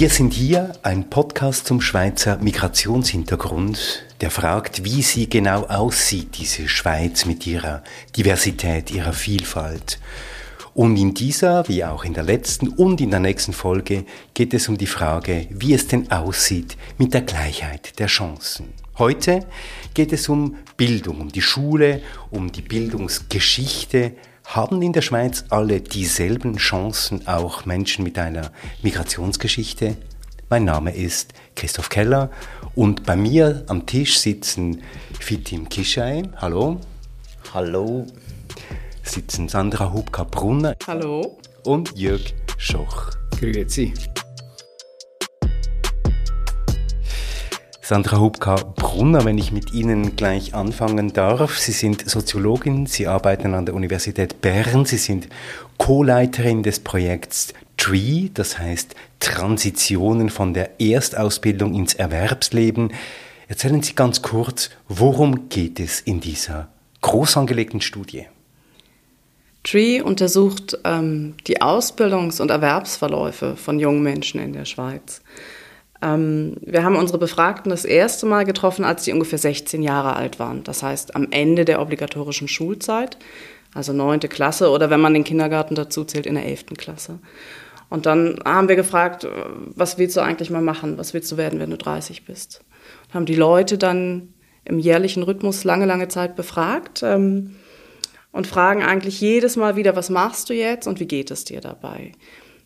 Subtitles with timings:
[0.00, 6.68] Wir sind hier ein Podcast zum Schweizer Migrationshintergrund, der fragt, wie sie genau aussieht, diese
[6.68, 7.84] Schweiz mit ihrer
[8.16, 9.98] Diversität, ihrer Vielfalt.
[10.72, 14.70] Und in dieser, wie auch in der letzten und in der nächsten Folge, geht es
[14.70, 18.72] um die Frage, wie es denn aussieht mit der Gleichheit der Chancen.
[18.96, 19.44] Heute
[19.92, 24.12] geht es um Bildung, um die Schule, um die Bildungsgeschichte,
[24.50, 28.50] haben in der Schweiz alle dieselben Chancen, auch Menschen mit einer
[28.82, 29.96] Migrationsgeschichte?
[30.48, 32.30] Mein Name ist Christoph Keller
[32.74, 34.82] und bei mir am Tisch sitzen
[35.18, 36.24] Fitim Kischei.
[36.36, 36.80] Hallo.
[37.54, 38.06] Hallo.
[39.04, 40.74] Sitzen Sandra Hubka-Brunner.
[40.86, 41.38] Hallo.
[41.64, 43.10] Und Jörg Schoch.
[43.38, 43.94] Grüezi.
[47.90, 51.58] Sandra Hubka-Brunner, wenn ich mit Ihnen gleich anfangen darf.
[51.58, 55.28] Sie sind Soziologin, Sie arbeiten an der Universität Bern, Sie sind
[55.76, 62.92] Co-Leiterin des Projekts TREE, das heißt Transitionen von der Erstausbildung ins Erwerbsleben.
[63.48, 66.68] Erzählen Sie ganz kurz, worum geht es in dieser
[67.00, 68.26] groß angelegten Studie?
[69.64, 75.22] TREE untersucht ähm, die Ausbildungs- und Erwerbsverläufe von jungen Menschen in der Schweiz.
[76.02, 80.38] Ähm, wir haben unsere Befragten das erste Mal getroffen, als die ungefähr 16 Jahre alt
[80.38, 80.64] waren.
[80.64, 83.18] Das heißt, am Ende der obligatorischen Schulzeit,
[83.74, 87.18] also neunte Klasse oder wenn man den Kindergarten dazu zählt, in der elften Klasse.
[87.88, 89.26] Und dann haben wir gefragt,
[89.74, 90.96] was willst du eigentlich mal machen?
[90.96, 92.62] Was willst du werden, wenn du 30 bist?
[93.08, 94.32] Und haben die Leute dann
[94.64, 97.56] im jährlichen Rhythmus lange, lange Zeit befragt ähm,
[98.30, 101.60] und fragen eigentlich jedes Mal wieder, was machst du jetzt und wie geht es dir
[101.60, 102.12] dabei?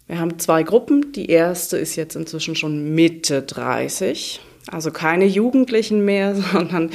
[0.07, 1.13] Wir haben zwei Gruppen.
[1.13, 4.41] Die erste ist jetzt inzwischen schon Mitte 30.
[4.69, 6.91] Also keine Jugendlichen mehr, sondern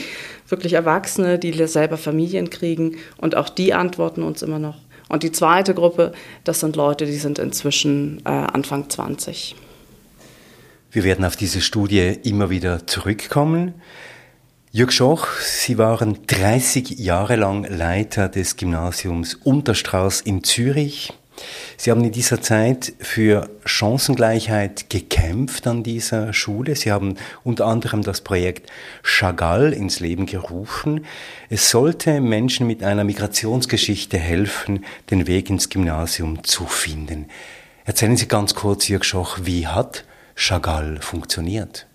[0.47, 2.97] wirklich Erwachsene, die selber Familien kriegen.
[3.17, 4.77] Und auch die antworten uns immer noch.
[5.07, 9.55] Und die zweite Gruppe, das sind Leute, die sind inzwischen äh, Anfang 20.
[10.91, 13.73] Wir werden auf diese Studie immer wieder zurückkommen.
[14.71, 21.11] Jörg Schoch, Sie waren 30 Jahre lang Leiter des Gymnasiums Unterstrauß in Zürich.
[21.77, 26.75] Sie haben in dieser Zeit für Chancengleichheit gekämpft an dieser Schule.
[26.75, 28.69] Sie haben unter anderem das Projekt
[29.03, 31.05] Chagall ins Leben gerufen.
[31.49, 37.25] Es sollte Menschen mit einer Migrationsgeschichte helfen, den Weg ins Gymnasium zu finden.
[37.85, 41.87] Erzählen Sie ganz kurz, Jörg Schoch, wie hat Chagall funktioniert?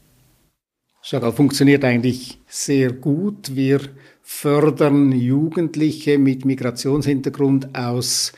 [1.02, 3.54] Chagall funktioniert eigentlich sehr gut.
[3.54, 3.80] Wir
[4.22, 8.32] fördern Jugendliche mit Migrationshintergrund aus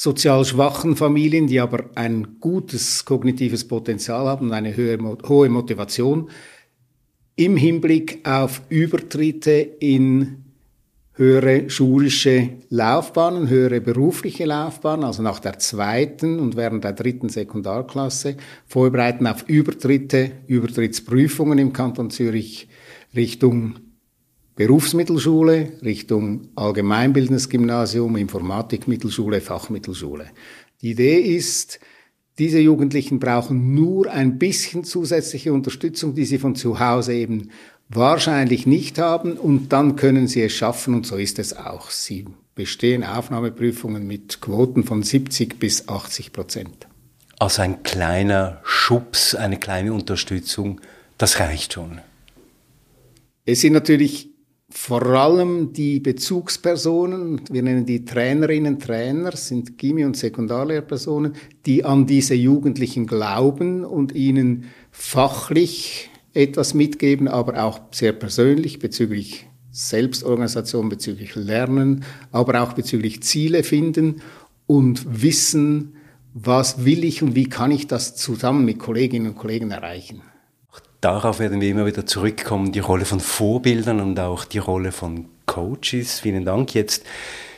[0.00, 6.30] sozial schwachen Familien, die aber ein gutes kognitives Potenzial haben und eine höhere, hohe Motivation
[7.36, 10.46] im Hinblick auf Übertritte in
[11.16, 18.38] höhere schulische Laufbahnen, höhere berufliche Laufbahnen, also nach der zweiten und während der dritten Sekundarklasse,
[18.66, 22.68] vorbereiten auf Übertritte, Übertrittsprüfungen im Kanton Zürich
[23.14, 23.74] Richtung
[24.60, 30.26] Berufsmittelschule Richtung allgemeinbildendes Gymnasium, Informatikmittelschule, Fachmittelschule.
[30.82, 31.80] Die Idee ist,
[32.38, 37.48] diese Jugendlichen brauchen nur ein bisschen zusätzliche Unterstützung, die sie von zu Hause eben
[37.88, 41.90] wahrscheinlich nicht haben und dann können sie es schaffen und so ist es auch.
[41.90, 46.86] Sie bestehen Aufnahmeprüfungen mit Quoten von 70 bis 80 Prozent.
[47.38, 50.82] Also ein kleiner Schubs, eine kleine Unterstützung,
[51.16, 52.02] das reicht schon.
[53.46, 54.29] Es sind natürlich
[54.72, 61.34] vor allem die Bezugspersonen, wir nennen die Trainerinnen, Trainer, sind Gimmi- und Sekundarlehrpersonen,
[61.66, 69.46] die an diese Jugendlichen glauben und ihnen fachlich etwas mitgeben, aber auch sehr persönlich bezüglich
[69.72, 74.22] Selbstorganisation, bezüglich Lernen, aber auch bezüglich Ziele finden
[74.66, 75.96] und wissen,
[76.32, 80.22] was will ich und wie kann ich das zusammen mit Kolleginnen und Kollegen erreichen.
[81.00, 85.26] Darauf werden wir immer wieder zurückkommen, die Rolle von Vorbildern und auch die Rolle von
[85.46, 86.20] Coaches.
[86.20, 86.74] Vielen Dank.
[86.74, 87.06] Jetzt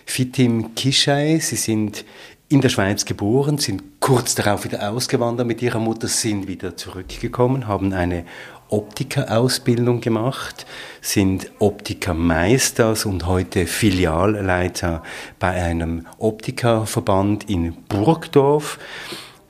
[0.06, 2.04] Fitim Kishai, Sie sind
[2.48, 7.66] in der Schweiz geboren, sind kurz darauf wieder ausgewandert mit ihrer Mutter, sind wieder zurückgekommen,
[7.66, 8.26] haben eine
[8.68, 10.64] Optikerausbildung gemacht,
[11.00, 15.02] sind Optikermeisters und heute Filialleiter
[15.40, 18.78] bei einem Optikerverband in Burgdorf.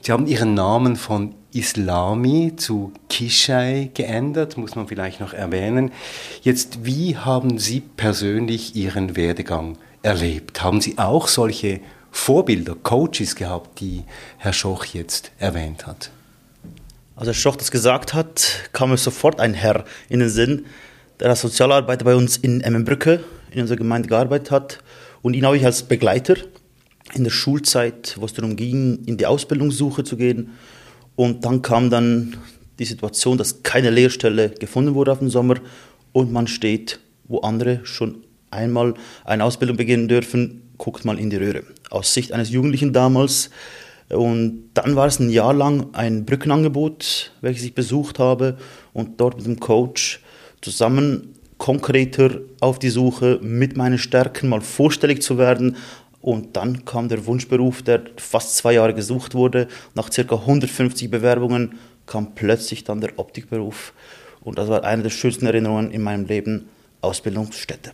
[0.00, 5.92] Sie haben ihren Namen von Islami zu Kishai geändert, muss man vielleicht noch erwähnen.
[6.42, 10.62] Jetzt, wie haben Sie persönlich Ihren Werdegang erlebt?
[10.62, 14.04] Haben Sie auch solche Vorbilder, Coaches gehabt, die
[14.38, 16.10] Herr Schoch jetzt erwähnt hat?
[17.16, 20.66] Als Herr Schoch das gesagt hat, kam mir sofort ein Herr in den Sinn,
[21.20, 24.78] der als Sozialarbeiter bei uns in Emmenbrücke in unserer Gemeinde gearbeitet hat.
[25.20, 26.36] Und ihn habe ich als Begleiter
[27.14, 30.52] in der Schulzeit, wo es darum ging, in die Ausbildungssuche zu gehen
[31.16, 32.36] Und dann kam dann
[32.78, 35.56] die Situation, dass keine Lehrstelle gefunden wurde auf den Sommer
[36.12, 38.94] und man steht, wo andere schon einmal
[39.24, 41.64] eine Ausbildung beginnen dürfen, guckt mal in die Röhre.
[41.90, 43.50] Aus Sicht eines Jugendlichen damals.
[44.08, 48.58] Und dann war es ein Jahr lang ein Brückenangebot, welches ich besucht habe
[48.92, 50.20] und dort mit dem Coach
[50.60, 55.76] zusammen konkreter auf die Suche mit meinen Stärken mal vorstellig zu werden.
[56.22, 59.66] Und dann kam der Wunschberuf, der fast zwei Jahre gesucht wurde.
[59.94, 63.92] Nach circa 150 Bewerbungen kam plötzlich dann der Optikberuf.
[64.40, 66.68] Und das war eine der schönsten Erinnerungen in meinem Leben,
[67.00, 67.92] Ausbildungsstätte.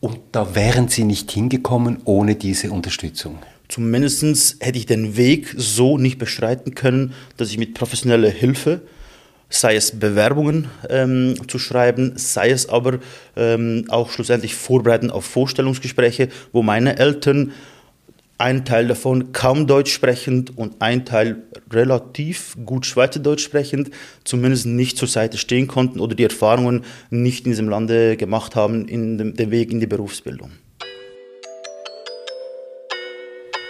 [0.00, 3.38] Und da wären Sie nicht hingekommen ohne diese Unterstützung?
[3.68, 8.80] Zumindest hätte ich den Weg so nicht beschreiten können, dass ich mit professioneller Hilfe,
[9.50, 13.00] sei es Bewerbungen ähm, zu schreiben, sei es aber
[13.36, 17.52] ähm, auch schlussendlich vorbereiten auf Vorstellungsgespräche, wo meine Eltern
[18.38, 23.90] ein Teil davon kaum Deutsch sprechend und ein Teil relativ gut Schweizerdeutsch sprechend,
[24.24, 28.88] zumindest nicht zur Seite stehen konnten oder die Erfahrungen nicht in diesem Lande gemacht haben,
[28.88, 30.52] in dem, dem Weg in die Berufsbildung.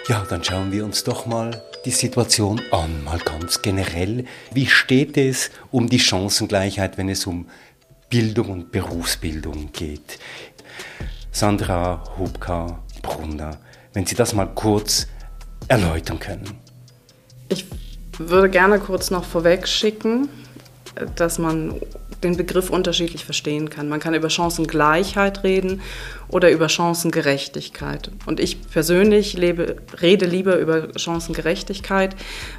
[0.07, 4.25] Ja, dann schauen wir uns doch mal die Situation an, mal ganz generell.
[4.53, 7.47] Wie steht es um die Chancengleichheit, wenn es um
[8.09, 10.19] Bildung und Berufsbildung geht?
[11.31, 13.57] Sandra Hubka-Brunner
[13.93, 15.07] wenn Sie das mal kurz
[15.67, 16.59] erläutern können.
[17.49, 17.65] Ich
[18.17, 20.29] würde gerne kurz noch vorweg schicken,
[21.15, 21.79] dass man
[22.23, 23.89] den Begriff unterschiedlich verstehen kann.
[23.89, 25.81] Man kann über Chancengleichheit reden
[26.27, 28.11] oder über Chancengerechtigkeit.
[28.25, 32.15] Und ich persönlich lebe, rede lieber über Chancengerechtigkeit,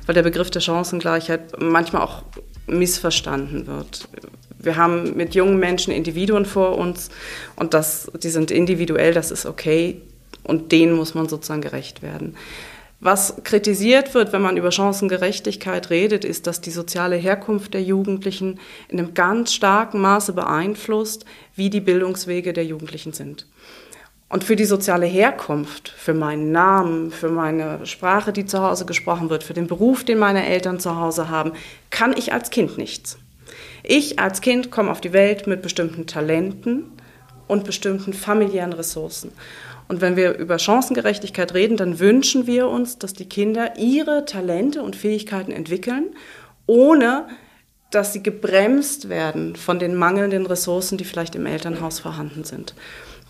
[0.07, 2.23] weil der Begriff der Chancengleichheit manchmal auch
[2.67, 4.09] missverstanden wird.
[4.59, 7.11] Wir haben mit jungen Menschen Individuen vor uns
[7.57, 10.01] und das, die sind individuell, das ist okay.
[10.45, 12.37] Und denen muss man sozusagen gerecht werden.
[13.05, 18.61] Was kritisiert wird, wenn man über Chancengerechtigkeit redet, ist, dass die soziale Herkunft der Jugendlichen
[18.89, 21.25] in einem ganz starken Maße beeinflusst,
[21.57, 23.49] wie die Bildungswege der Jugendlichen sind.
[24.29, 29.31] Und für die soziale Herkunft, für meinen Namen, für meine Sprache, die zu Hause gesprochen
[29.31, 31.55] wird, für den Beruf, den meine Eltern zu Hause haben,
[31.91, 33.19] kann ich als Kind nichts.
[33.83, 36.85] Ich als Kind komme auf die Welt mit bestimmten Talenten
[37.49, 39.33] und bestimmten familiären Ressourcen.
[39.93, 44.83] Und wenn wir über Chancengerechtigkeit reden, dann wünschen wir uns, dass die Kinder ihre Talente
[44.83, 46.17] und Fähigkeiten entwickeln,
[46.65, 47.29] ohne
[47.91, 52.75] dass sie gebremst werden von den mangelnden Ressourcen, die vielleicht im Elternhaus vorhanden sind.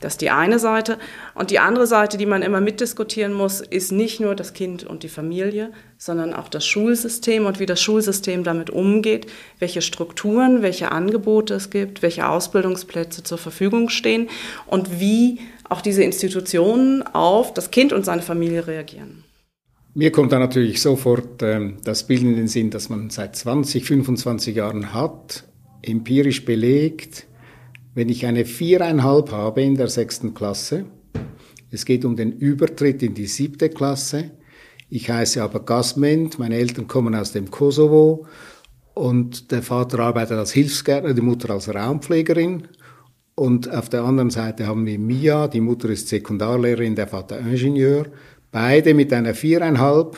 [0.02, 0.99] Das ist die eine Seite.
[1.34, 5.04] Und die andere Seite, die man immer mitdiskutieren muss, ist nicht nur das Kind und
[5.04, 9.26] die Familie, sondern auch das Schulsystem und wie das Schulsystem damit umgeht,
[9.60, 14.28] welche Strukturen, welche Angebote es gibt, welche Ausbildungsplätze zur Verfügung stehen
[14.66, 15.38] und wie
[15.69, 19.25] auch diese Institutionen auf das Kind und seine Familie reagieren.
[19.94, 23.84] Mir kommt da natürlich sofort ähm, das Bild in den Sinn, dass man seit 20,
[23.84, 25.44] 25 Jahren hat,
[25.82, 27.26] empirisch belegt,
[27.94, 30.86] wenn ich eine viereinhalb habe in der sechsten Klasse,
[31.70, 34.30] es geht um den Übertritt in die siebte Klasse,
[34.88, 38.26] ich heiße aber Gasment, meine Eltern kommen aus dem Kosovo
[38.94, 42.68] und der Vater arbeitet als Hilfsgärtner, die Mutter als Raumpflegerin
[43.34, 48.06] und auf der anderen Seite haben wir Mia, die Mutter ist Sekundarlehrerin, der Vater Ingenieur.
[48.50, 50.17] Beide mit einer viereinhalb.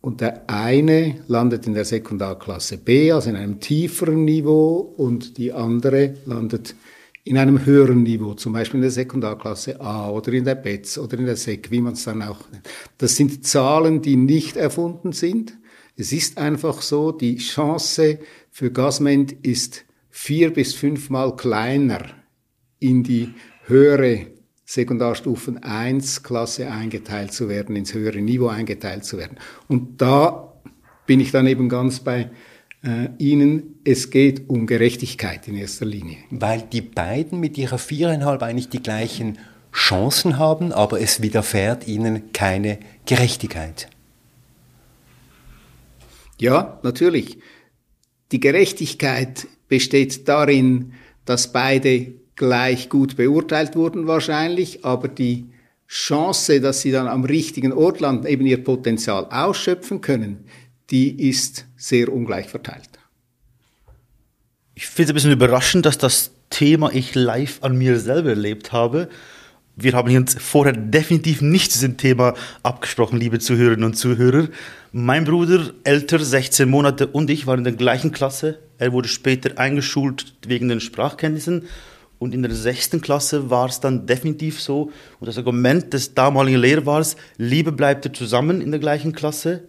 [0.00, 5.52] Und der eine landet in der Sekundarklasse B, also in einem tieferen Niveau, und die
[5.52, 6.74] andere landet
[7.24, 11.18] in einem höheren Niveau, zum Beispiel in der Sekundarklasse A oder in der BETS oder
[11.18, 12.68] in der SEC, wie man es dann auch nennt.
[12.96, 15.58] Das sind Zahlen, die nicht erfunden sind.
[15.96, 22.06] Es ist einfach so, die Chance für Gasment ist vier bis fünfmal kleiner
[22.78, 23.34] in die
[23.66, 24.28] höhere
[24.70, 29.36] Sekundarstufen 1 Klasse eingeteilt zu werden, ins höhere Niveau eingeteilt zu werden.
[29.66, 30.54] Und da
[31.06, 32.30] bin ich dann eben ganz bei
[32.84, 36.18] äh, Ihnen, es geht um Gerechtigkeit in erster Linie.
[36.30, 39.38] Weil die beiden mit ihrer viereinhalb eigentlich die gleichen
[39.72, 43.88] Chancen haben, aber es widerfährt ihnen keine Gerechtigkeit.
[46.38, 47.38] Ja, natürlich.
[48.30, 50.92] Die Gerechtigkeit besteht darin,
[51.24, 55.50] dass beide gleich gut beurteilt wurden wahrscheinlich, aber die
[55.86, 60.46] Chance, dass sie dann am richtigen Ort landen, eben ihr Potenzial ausschöpfen können,
[60.88, 62.88] die ist sehr ungleich verteilt.
[64.74, 68.72] Ich finde es ein bisschen überraschend, dass das Thema ich live an mir selber erlebt
[68.72, 69.10] habe.
[69.76, 72.32] Wir haben uns vorher definitiv nicht diesem Thema
[72.62, 74.48] abgesprochen, liebe Zuhörerinnen und Zuhörer.
[74.92, 78.58] Mein Bruder, älter, 16 Monate, und ich waren in der gleichen Klasse.
[78.78, 81.68] Er wurde später eingeschult wegen den Sprachkenntnissen.
[82.20, 84.92] Und in der sechsten Klasse war es dann definitiv so.
[85.18, 89.64] Und das Argument des damaligen Lehrers war, Liebe bleibt zusammen in der gleichen Klasse.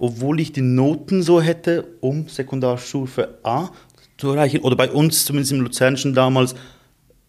[0.00, 3.68] obwohl ich die Noten so hätte, um Sekundarstufe A
[4.16, 4.60] zu erreichen.
[4.62, 6.54] Oder bei uns, zumindest im Luzernischen damals,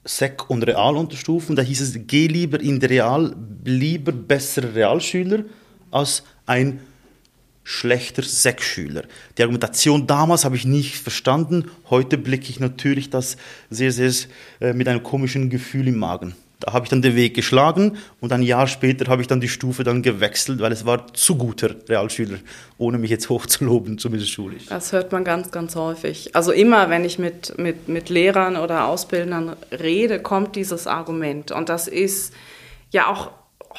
[0.05, 1.55] Sek- und Realunterstufen.
[1.55, 3.35] Da hieß es, geh lieber in die Real,
[3.65, 5.43] lieber besserer Realschüler
[5.91, 6.79] als ein
[7.63, 9.03] schlechter Sek-Schüler.
[9.38, 11.70] Die Argumentation damals habe ich nicht verstanden.
[11.89, 13.38] Heute blicke ich natürlich das
[13.70, 14.12] sehr, sehr
[14.60, 16.36] äh, mit einem komischen Gefühl im Magen.
[16.62, 19.48] Da habe ich dann den Weg geschlagen und ein Jahr später habe ich dann die
[19.48, 22.38] Stufe dann gewechselt, weil es war zu guter Realschüler,
[22.77, 24.68] ohne mich jetzt hochzuloben, zumindest schulisch.
[24.68, 26.36] Das hört man ganz, ganz häufig.
[26.36, 31.51] Also immer, wenn ich mit, mit, mit Lehrern oder Ausbildern rede, kommt dieses Argument.
[31.51, 32.32] Und das ist
[32.91, 33.32] ja auch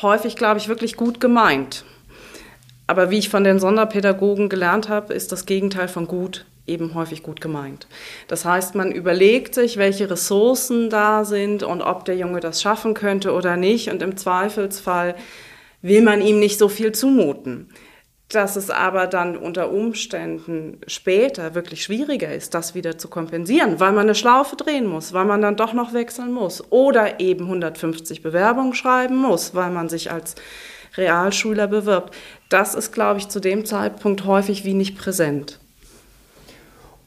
[0.02, 1.84] häufig, glaube ich, wirklich gut gemeint.
[2.92, 7.22] Aber wie ich von den Sonderpädagogen gelernt habe, ist das Gegenteil von gut eben häufig
[7.22, 7.86] gut gemeint.
[8.28, 12.92] Das heißt, man überlegt sich, welche Ressourcen da sind und ob der Junge das schaffen
[12.92, 13.90] könnte oder nicht.
[13.90, 15.14] Und im Zweifelsfall
[15.80, 17.70] will man ihm nicht so viel zumuten.
[18.28, 23.92] Dass es aber dann unter Umständen später wirklich schwieriger ist, das wieder zu kompensieren, weil
[23.92, 28.20] man eine Schlaufe drehen muss, weil man dann doch noch wechseln muss oder eben 150
[28.20, 30.34] Bewerbungen schreiben muss, weil man sich als
[30.96, 32.14] Realschüler bewirbt.
[32.48, 35.58] Das ist, glaube ich, zu dem Zeitpunkt häufig wie nicht präsent.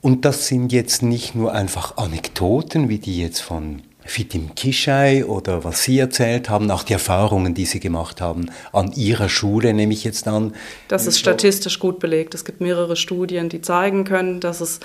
[0.01, 5.63] Und das sind jetzt nicht nur einfach Anekdoten, wie die jetzt von Fitim Kishai oder
[5.63, 9.93] was Sie erzählt haben, auch die Erfahrungen, die Sie gemacht haben an Ihrer Schule, nehme
[9.93, 10.53] ich jetzt an.
[10.87, 12.35] Das ist statistisch gut belegt.
[12.35, 14.79] Es gibt mehrere Studien, die zeigen können, dass es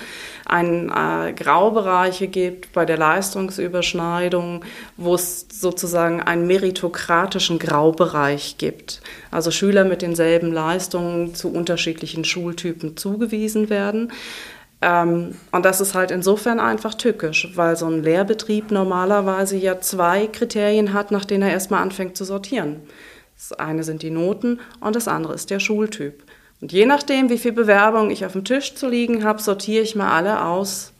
[0.45, 4.65] einen äh, Graubereiche gibt bei der Leistungsüberschneidung,
[4.97, 9.01] wo es sozusagen einen meritokratischen Graubereich gibt.
[9.29, 14.11] Also Schüler mit denselben Leistungen zu unterschiedlichen Schultypen zugewiesen werden.
[14.81, 20.27] Ähm, und das ist halt insofern einfach tückisch, weil so ein Lehrbetrieb normalerweise ja zwei
[20.27, 22.81] Kriterien hat, nach denen er erstmal anfängt zu sortieren.
[23.35, 26.23] Das eine sind die Noten und das andere ist der Schultyp.
[26.61, 29.95] Und je nachdem, wie viel Bewerbung ich auf dem Tisch zu liegen habe, sortiere ich
[29.95, 30.93] mal alle aus,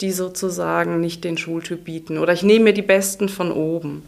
[0.00, 2.18] die sozusagen nicht den Schultyp bieten.
[2.18, 4.02] Oder ich nehme mir die besten von oben.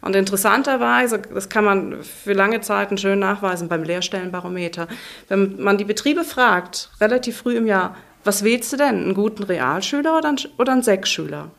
[0.00, 4.86] Und interessanterweise, das kann man für lange Zeiten schön nachweisen beim Lehrstellenbarometer,
[5.28, 7.96] wenn man die Betriebe fragt, relativ früh im Jahr,
[8.28, 9.04] was wählst du denn?
[9.04, 11.50] Einen guten Realschüler oder einen, oder einen Sechsschüler?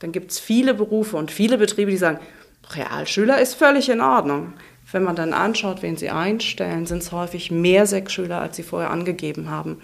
[0.00, 2.20] Dann gibt es viele Berufe und viele Betriebe, die sagen,
[2.74, 4.52] Realschüler ist völlig in Ordnung.
[4.92, 8.90] Wenn man dann anschaut, wen sie einstellen, sind es häufig mehr Sechsschüler, als sie vorher
[8.90, 9.80] angegeben haben.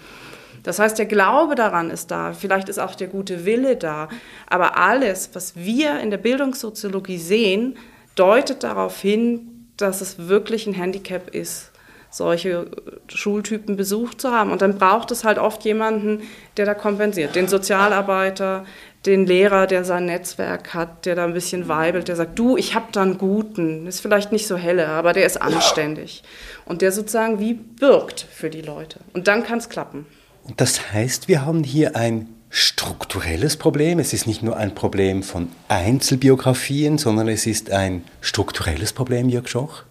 [0.64, 4.10] Das heißt, der Glaube daran ist da, vielleicht ist auch der gute Wille da,
[4.48, 7.78] aber alles, was wir in der Bildungssoziologie sehen,
[8.16, 11.72] deutet darauf hin, dass es wirklich ein Handicap ist,
[12.10, 12.66] solche
[13.08, 14.50] Schultypen besucht zu haben.
[14.50, 16.22] Und dann braucht es halt oft jemanden,
[16.56, 17.34] der da kompensiert.
[17.34, 18.64] Den Sozialarbeiter,
[19.04, 22.74] den Lehrer, der sein Netzwerk hat, der da ein bisschen weibelt, der sagt, du, ich
[22.74, 26.22] habe da einen guten, ist vielleicht nicht so helle, aber der ist anständig.
[26.64, 29.00] Und der sozusagen wie birgt für die Leute.
[29.12, 30.06] Und dann kann es klappen.
[30.44, 33.98] Und das heißt, wir haben hier ein strukturelles Problem.
[33.98, 39.48] Es ist nicht nur ein Problem von Einzelbiografien, sondern es ist ein strukturelles Problem, Jörg
[39.48, 39.82] Schoch.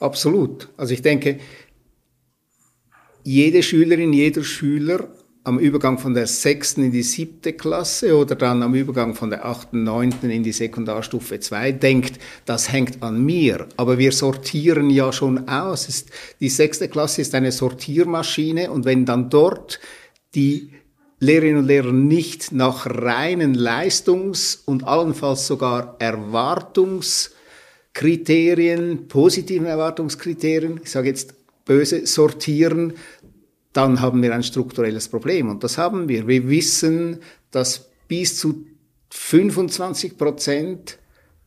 [0.00, 0.68] Absolut.
[0.76, 1.38] Also ich denke,
[3.22, 5.08] jede Schülerin, jeder Schüler
[5.44, 9.46] am Übergang von der sechsten in die siebte Klasse oder dann am Übergang von der
[9.46, 13.66] achten, neunten in die Sekundarstufe 2 denkt, das hängt an mir.
[13.76, 16.04] Aber wir sortieren ja schon aus.
[16.40, 19.80] Die sechste Klasse ist eine Sortiermaschine und wenn dann dort
[20.34, 20.72] die
[21.20, 25.96] Lehrerinnen und Lehrer nicht nach reinen Leistungs- und allenfalls sogar
[27.92, 32.94] Erwartungskriterien, positiven Erwartungskriterien, ich sage jetzt böse, sortieren,
[33.72, 35.48] dann haben wir ein strukturelles Problem.
[35.48, 36.26] Und das haben wir.
[36.26, 37.18] Wir wissen,
[37.50, 38.64] dass bis zu
[39.10, 40.98] 25 Prozent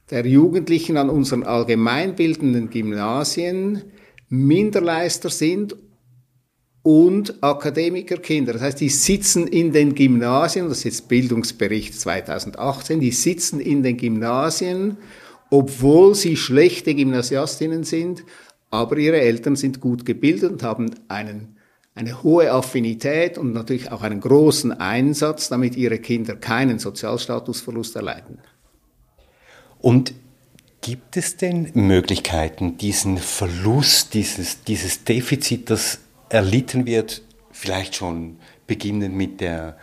[0.10, 3.84] der Jugendlichen an unseren allgemeinbildenden Gymnasien
[4.30, 5.76] Minderleister sind
[6.82, 8.54] und Akademikerkinder.
[8.54, 13.84] Das heißt, die sitzen in den Gymnasien, das ist jetzt Bildungsbericht 2018, die sitzen in
[13.84, 14.98] den Gymnasien,
[15.54, 18.24] obwohl sie schlechte Gymnasiastinnen sind,
[18.72, 21.58] aber ihre Eltern sind gut gebildet und haben einen
[21.94, 28.40] eine hohe Affinität und natürlich auch einen großen Einsatz, damit ihre Kinder keinen Sozialstatusverlust erleiden.
[29.78, 30.16] Und
[30.82, 39.16] gibt es denn Möglichkeiten, diesen Verlust, dieses, dieses Defizit, das erlitten wird, vielleicht schon beginnend
[39.16, 39.78] mit der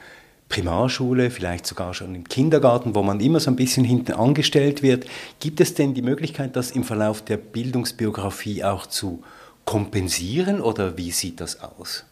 [0.50, 5.06] Primarschule, vielleicht sogar schon im Kindergarten, wo man immer so ein bisschen hinten angestellt wird.
[5.38, 9.22] Gibt es denn die Möglichkeit, das im Verlauf der Bildungsbiografie auch zu
[9.64, 12.04] kompensieren oder wie sieht das aus?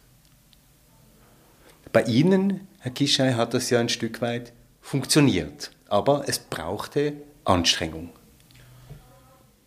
[1.91, 8.09] Bei Ihnen, Herr Kischei, hat das ja ein Stück weit funktioniert, aber es brauchte Anstrengung.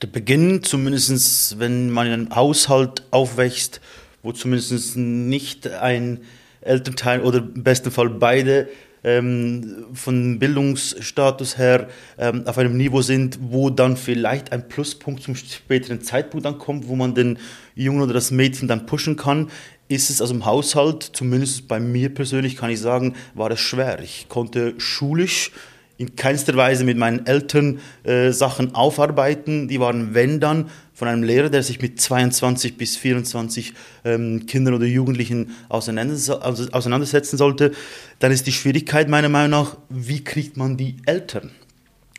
[0.00, 3.80] Der Beginn, zumindest wenn man in einem Haushalt aufwächst,
[4.22, 6.20] wo zumindest nicht ein
[6.62, 8.68] Elternteil oder im besten Fall beide
[9.04, 11.88] ähm, von Bildungsstatus her
[12.18, 16.88] ähm, auf einem Niveau sind, wo dann vielleicht ein Pluspunkt zum späteren Zeitpunkt dann kommt,
[16.88, 17.38] wo man den
[17.74, 19.50] Jungen oder das Mädchen dann pushen kann,
[19.88, 24.00] ist es also im Haushalt, zumindest bei mir persönlich kann ich sagen, war es schwer.
[24.00, 25.50] Ich konnte schulisch
[25.98, 29.68] in keinster Weise mit meinen Eltern äh, Sachen aufarbeiten.
[29.68, 33.72] Die waren, wenn dann, von einem Lehrer, der sich mit 22 bis 24
[34.04, 37.72] ähm, Kindern oder Jugendlichen auseinandersetzen sollte.
[38.18, 41.50] Dann ist die Schwierigkeit meiner Meinung nach, wie kriegt man die Eltern?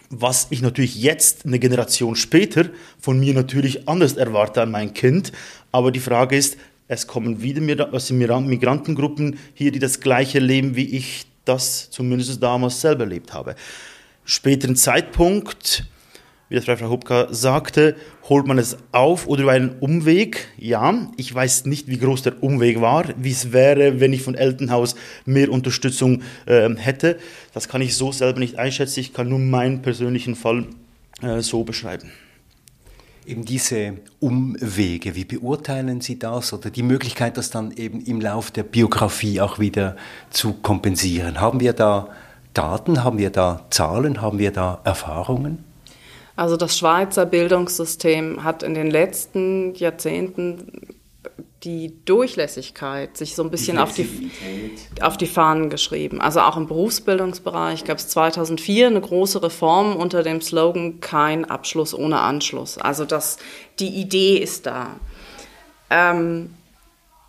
[0.09, 2.65] Was ich natürlich jetzt, eine Generation später,
[2.99, 5.31] von mir natürlich anders erwarte an mein Kind.
[5.71, 11.25] Aber die Frage ist, es kommen wieder Migrantengruppen hier, die das gleiche leben, wie ich
[11.45, 13.55] das zumindest damals selber erlebt habe.
[14.25, 15.85] Späteren Zeitpunkt,
[16.53, 17.95] wie das Frau Hubka sagte,
[18.29, 20.49] holt man es auf oder über einen Umweg.
[20.55, 24.35] Ja, ich weiß nicht, wie groß der Umweg war, wie es wäre, wenn ich von
[24.35, 24.93] Elternhaus
[25.25, 27.17] mehr Unterstützung äh, hätte.
[27.55, 28.99] Das kann ich so selber nicht einschätzen.
[28.99, 30.67] Ich kann nur meinen persönlichen Fall
[31.23, 32.11] äh, so beschreiben.
[33.25, 38.51] Eben diese Umwege, wie beurteilen Sie das oder die Möglichkeit, das dann eben im Lauf
[38.51, 39.95] der Biografie auch wieder
[40.29, 41.41] zu kompensieren?
[41.41, 42.09] Haben wir da
[42.53, 45.72] Daten, haben wir da Zahlen, haben wir da Erfahrungen?
[46.35, 50.97] Also das Schweizer Bildungssystem hat in den letzten Jahrzehnten
[51.63, 54.31] die Durchlässigkeit sich so ein bisschen die auf, die,
[55.01, 56.19] auf die Fahnen geschrieben.
[56.19, 61.93] Also auch im Berufsbildungsbereich gab es 2004 eine große Reform unter dem Slogan Kein Abschluss
[61.93, 62.77] ohne Anschluss.
[62.77, 63.37] Also das,
[63.79, 64.87] die Idee ist da.
[65.89, 66.49] Ähm,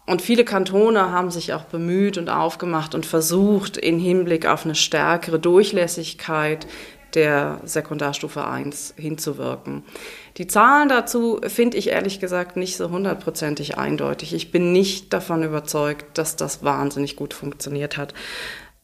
[0.06, 4.74] und viele Kantone haben sich auch bemüht und aufgemacht und versucht, in Hinblick auf eine
[4.74, 6.66] stärkere Durchlässigkeit
[7.14, 9.84] der Sekundarstufe 1 hinzuwirken.
[10.36, 14.34] Die Zahlen dazu finde ich ehrlich gesagt nicht so hundertprozentig eindeutig.
[14.34, 18.14] Ich bin nicht davon überzeugt, dass das wahnsinnig gut funktioniert hat.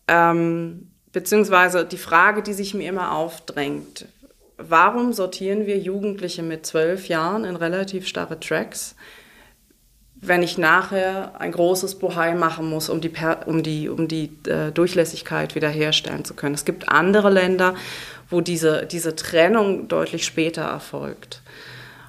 [0.08, 4.06] Ähm, beziehungsweise die Frage, die sich mir immer aufdrängt,
[4.56, 8.94] warum sortieren wir Jugendliche mit zwölf Jahren in relativ starre Tracks?
[10.20, 13.10] wenn ich nachher ein großes Bohai machen muss, um die,
[13.46, 16.54] um die, um die äh, Durchlässigkeit wiederherstellen zu können.
[16.54, 17.74] Es gibt andere Länder,
[18.30, 21.42] wo diese, diese Trennung deutlich später erfolgt.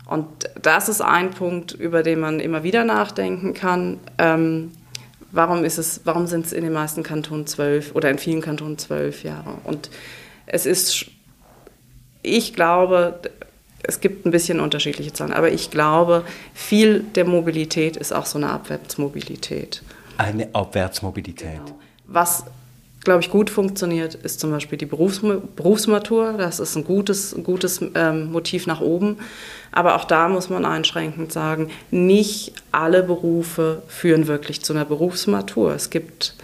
[0.06, 0.28] Und
[0.62, 4.00] das ist ein Punkt, über den man immer wieder nachdenken kann.
[4.18, 4.72] Ähm,
[5.32, 8.78] warum, ist es, warum sind es in den meisten Kantonen zwölf oder in vielen Kantonen
[8.78, 9.56] zwölf Jahre?
[9.64, 9.90] Und
[10.46, 11.06] es ist,
[12.22, 13.20] ich glaube,
[13.84, 18.38] es gibt ein bisschen unterschiedliche Zahlen, aber ich glaube, viel der Mobilität ist auch so
[18.38, 19.82] eine Abwärtsmobilität.
[20.18, 21.66] Eine Abwärtsmobilität.
[21.66, 21.80] Genau.
[22.06, 22.46] Was
[23.04, 25.22] glaube ich, gut funktioniert, ist zum Beispiel die Berufs
[25.56, 26.36] Berufsmatur.
[26.38, 29.18] Das ist ein gutes, gutes ähm, Motiv nach oben.
[29.72, 35.74] Aber auch da muss man einschränkend sagen, nicht alle Berufe führen wirklich zu einer Berufsmatur.
[35.74, 36.36] Es gibt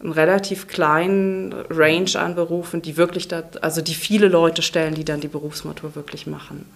[0.00, 5.04] einen relativ kleinen Range an Berufen, die wirklich, da, also die viele Leute stellen, die
[5.04, 6.66] dann die Berufsmatur wirklich machen.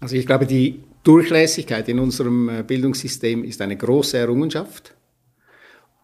[0.00, 4.94] Also ich glaube, die Durchlässigkeit in unserem äh, Bildungssystem ist eine große Errungenschaft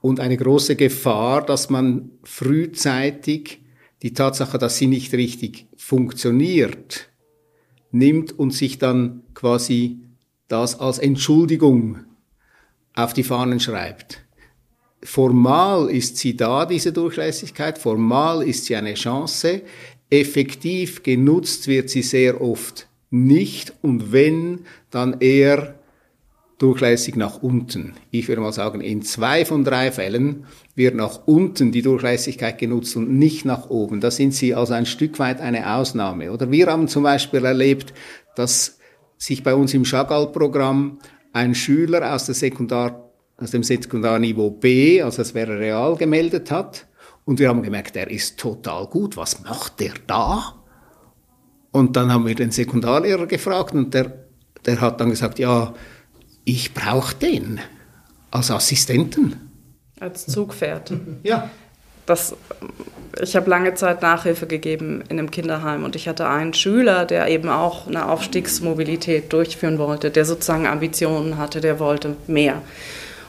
[0.04, 3.62] und eine große Gefahr, dass man frühzeitig
[4.02, 7.08] die Tatsache, dass sie nicht richtig funktioniert,
[7.90, 10.00] nimmt und sich dann quasi
[10.46, 12.00] das als Entschuldigung
[12.94, 14.20] auf die Fahnen schreibt.
[15.02, 19.62] Formal ist sie da, diese Durchlässigkeit, formal ist sie eine Chance,
[20.10, 23.72] effektiv genutzt wird sie sehr oft nicht.
[23.80, 25.78] Und wenn, dann eher
[26.58, 27.94] durchlässig nach unten.
[28.10, 32.96] Ich würde mal sagen, in zwei von drei Fällen wird nach unten die Durchlässigkeit genutzt
[32.96, 34.00] und nicht nach oben.
[34.00, 36.32] Da sind sie also ein Stück weit eine Ausnahme.
[36.32, 37.92] Oder wir haben zum Beispiel erlebt,
[38.36, 38.78] dass
[39.16, 40.98] sich bei uns im Chagall-Programm
[41.32, 46.86] ein Schüler aus, Sekundar, aus dem Sekundarniveau B, also das wäre real, gemeldet hat.
[47.24, 49.16] Und wir haben gemerkt, der ist total gut.
[49.16, 50.54] Was macht der da?
[51.72, 54.26] Und dann haben wir den Sekundarlehrer gefragt und der,
[54.64, 55.74] der hat dann gesagt, ja,
[56.44, 57.60] ich brauche den
[58.30, 59.50] als Assistenten.
[60.00, 60.92] Als Zugpferd.
[61.22, 61.50] Ja.
[62.06, 62.36] Das,
[63.22, 67.28] ich habe lange Zeit Nachhilfe gegeben in einem Kinderheim und ich hatte einen Schüler, der
[67.28, 72.60] eben auch eine Aufstiegsmobilität durchführen wollte, der sozusagen Ambitionen hatte, der wollte mehr.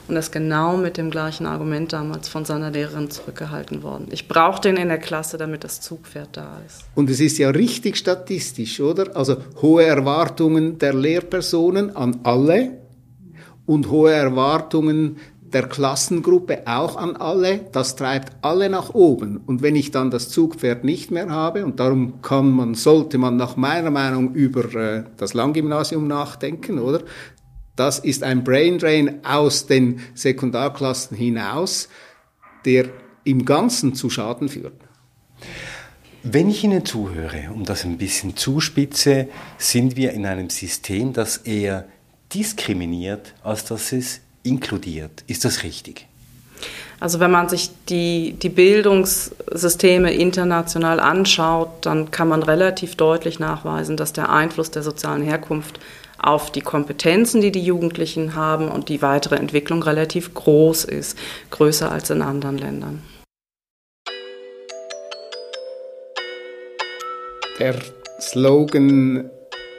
[0.08, 4.08] Und das genau mit dem gleichen Argument damals von seiner Lehrerin zurückgehalten worden.
[4.10, 6.84] Ich brauche den in der Klasse, damit das Zugpferd da ist.
[6.94, 9.16] Und es ist ja richtig statistisch, oder?
[9.16, 12.72] Also hohe Erwartungen der Lehrpersonen an alle,
[13.66, 15.16] und hohe Erwartungen
[15.52, 19.38] der Klassengruppe auch an alle, das treibt alle nach oben.
[19.46, 23.36] Und wenn ich dann das Zugpferd nicht mehr habe, und darum kann man, sollte man
[23.36, 27.02] nach meiner Meinung über äh, das Langgymnasium nachdenken, oder?
[27.76, 31.88] Das ist ein Braindrain aus den Sekundarklassen hinaus,
[32.64, 32.86] der
[33.24, 34.80] im Ganzen zu Schaden führt.
[36.22, 41.36] Wenn ich Ihnen zuhöre, um das ein bisschen zuspitze, sind wir in einem System, das
[41.36, 41.86] eher
[42.34, 45.24] diskriminiert, als dass es inkludiert.
[45.26, 46.06] Ist das richtig?
[46.98, 53.96] Also wenn man sich die, die Bildungssysteme international anschaut, dann kann man relativ deutlich nachweisen,
[53.96, 55.78] dass der Einfluss der sozialen Herkunft
[56.18, 61.18] auf die Kompetenzen, die die Jugendlichen haben und die weitere Entwicklung relativ groß ist,
[61.50, 63.02] größer als in anderen Ländern.
[67.58, 67.74] Der
[68.20, 69.30] Slogan,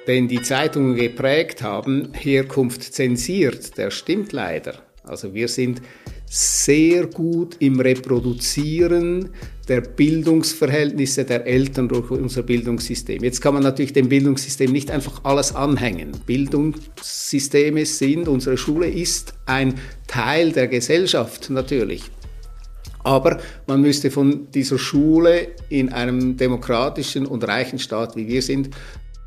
[0.07, 4.75] den die Zeitungen geprägt haben, Herkunft zensiert, der stimmt leider.
[5.03, 5.81] Also wir sind
[6.29, 9.29] sehr gut im Reproduzieren
[9.67, 13.23] der Bildungsverhältnisse der Eltern durch unser Bildungssystem.
[13.23, 16.11] Jetzt kann man natürlich dem Bildungssystem nicht einfach alles anhängen.
[16.25, 19.75] Bildungssysteme sind, unsere Schule ist ein
[20.07, 22.03] Teil der Gesellschaft natürlich.
[23.03, 28.69] Aber man müsste von dieser Schule in einem demokratischen und reichen Staat, wie wir sind,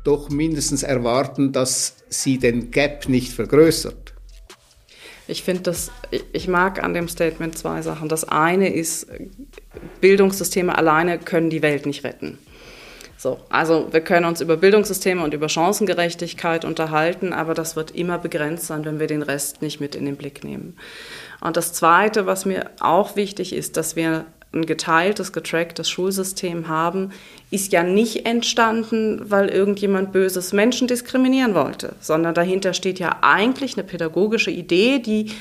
[0.03, 4.13] doch mindestens erwarten, dass sie den Gap nicht vergrößert.
[5.27, 5.91] Ich finde das,
[6.33, 8.09] ich mag an dem Statement zwei Sachen.
[8.09, 9.07] Das eine ist,
[10.01, 12.37] Bildungssysteme alleine können die Welt nicht retten.
[13.21, 18.17] So, also wir können uns über Bildungssysteme und über Chancengerechtigkeit unterhalten, aber das wird immer
[18.17, 20.75] begrenzt sein, wenn wir den Rest nicht mit in den Blick nehmen.
[21.39, 27.11] Und das Zweite, was mir auch wichtig ist, dass wir ein geteiltes, getracktes Schulsystem haben,
[27.51, 33.77] ist ja nicht entstanden, weil irgendjemand böses Menschen diskriminieren wollte, sondern dahinter steht ja eigentlich
[33.77, 35.31] eine pädagogische Idee, die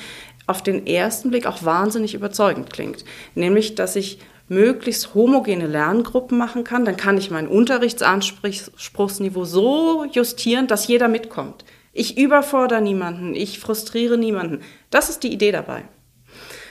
[0.47, 3.05] auf den ersten Blick auch wahnsinnig überzeugend klingt.
[3.35, 4.19] Nämlich, dass ich
[4.49, 11.65] möglichst homogene Lerngruppen machen kann, dann kann ich mein Unterrichtsanspruchsniveau so justieren, dass jeder mitkommt.
[11.93, 14.61] Ich überfordere niemanden, ich frustriere niemanden.
[14.91, 15.85] Das ist die Idee dabei.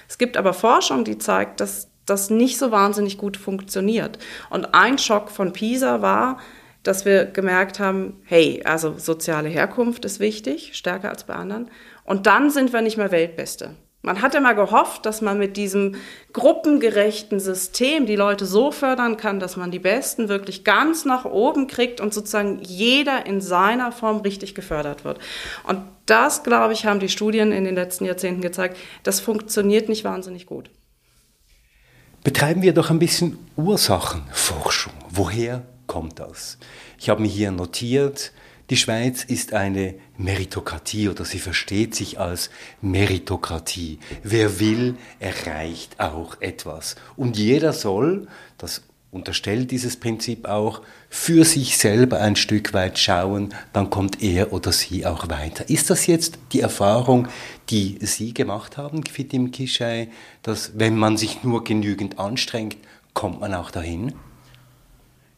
[0.08, 4.19] Es gibt aber Forschung, die zeigt, dass das nicht so wahnsinnig gut funktioniert.
[4.50, 6.39] Und ein Schock von PISA war,
[6.84, 11.69] dass wir gemerkt haben, hey, also soziale Herkunft ist wichtig, stärker als bei anderen.
[12.04, 13.76] Und dann sind wir nicht mehr Weltbeste.
[14.02, 15.95] Man hat immer gehofft, dass man mit diesem
[16.32, 21.67] gruppengerechten System die Leute so fördern kann, dass man die Besten wirklich ganz nach oben
[21.67, 25.19] kriegt und sozusagen jeder in seiner Form richtig gefördert wird.
[25.67, 30.06] Und das, glaube ich, haben die Studien in den letzten Jahrzehnten gezeigt, das funktioniert nicht
[30.06, 30.69] wahnsinnig gut.
[32.23, 34.93] Betreiben wir doch ein bisschen Ursachenforschung.
[35.10, 36.58] Woher kommt das?
[36.99, 38.34] Ich habe mir hier notiert,
[38.69, 42.49] die Schweiz ist eine Meritokratie oder sie versteht sich als
[42.82, 43.99] Meritokratie.
[44.21, 46.97] Wer will, erreicht auch etwas.
[47.15, 48.27] Und jeder soll,
[48.58, 54.54] das unterstellt dieses Prinzip auch, für sich selber ein Stück weit schauen, dann kommt er
[54.54, 55.67] oder sie auch weiter.
[55.69, 57.28] Ist das jetzt die Erfahrung,
[57.69, 60.10] die Sie gemacht haben, Fitim Kishai,
[60.43, 62.78] dass wenn man sich nur genügend anstrengt,
[63.13, 64.13] kommt man auch dahin?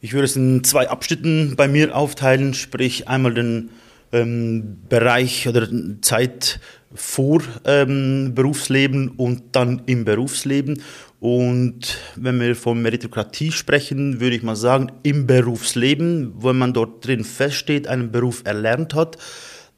[0.00, 3.70] Ich würde es in zwei Abschnitten bei mir aufteilen, sprich einmal den
[4.12, 5.68] ähm, Bereich oder
[6.02, 6.60] Zeit
[6.94, 10.82] vor ähm, Berufsleben und dann im Berufsleben.
[11.20, 17.06] Und wenn wir von Meritokratie sprechen, würde ich mal sagen, im Berufsleben, wenn man dort
[17.06, 19.18] drin feststeht, einen Beruf erlernt hat,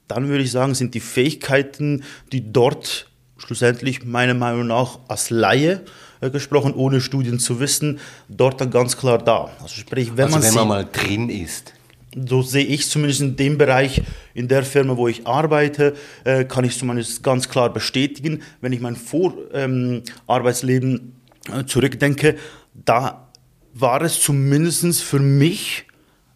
[0.08, 5.82] dann würde ich sagen, sind die Fähigkeiten, die dort schlussendlich meiner Meinung nach als Laie
[6.20, 9.50] äh, gesprochen, ohne Studien zu wissen, dort dann ganz klar da.
[9.60, 11.73] Also sprich, wenn, also man, wenn man mal drin ist.
[12.14, 14.02] So sehe ich zumindest in dem Bereich,
[14.34, 18.80] in der Firma, wo ich arbeite, äh, kann ich zumindest ganz klar bestätigen, wenn ich
[18.80, 21.12] mein Vorarbeitsleben
[21.48, 22.36] ähm, äh, zurückdenke,
[22.84, 23.28] da
[23.72, 25.86] war es zumindest für mich,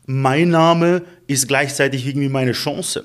[0.07, 3.05] mein Name ist gleichzeitig irgendwie meine Chance.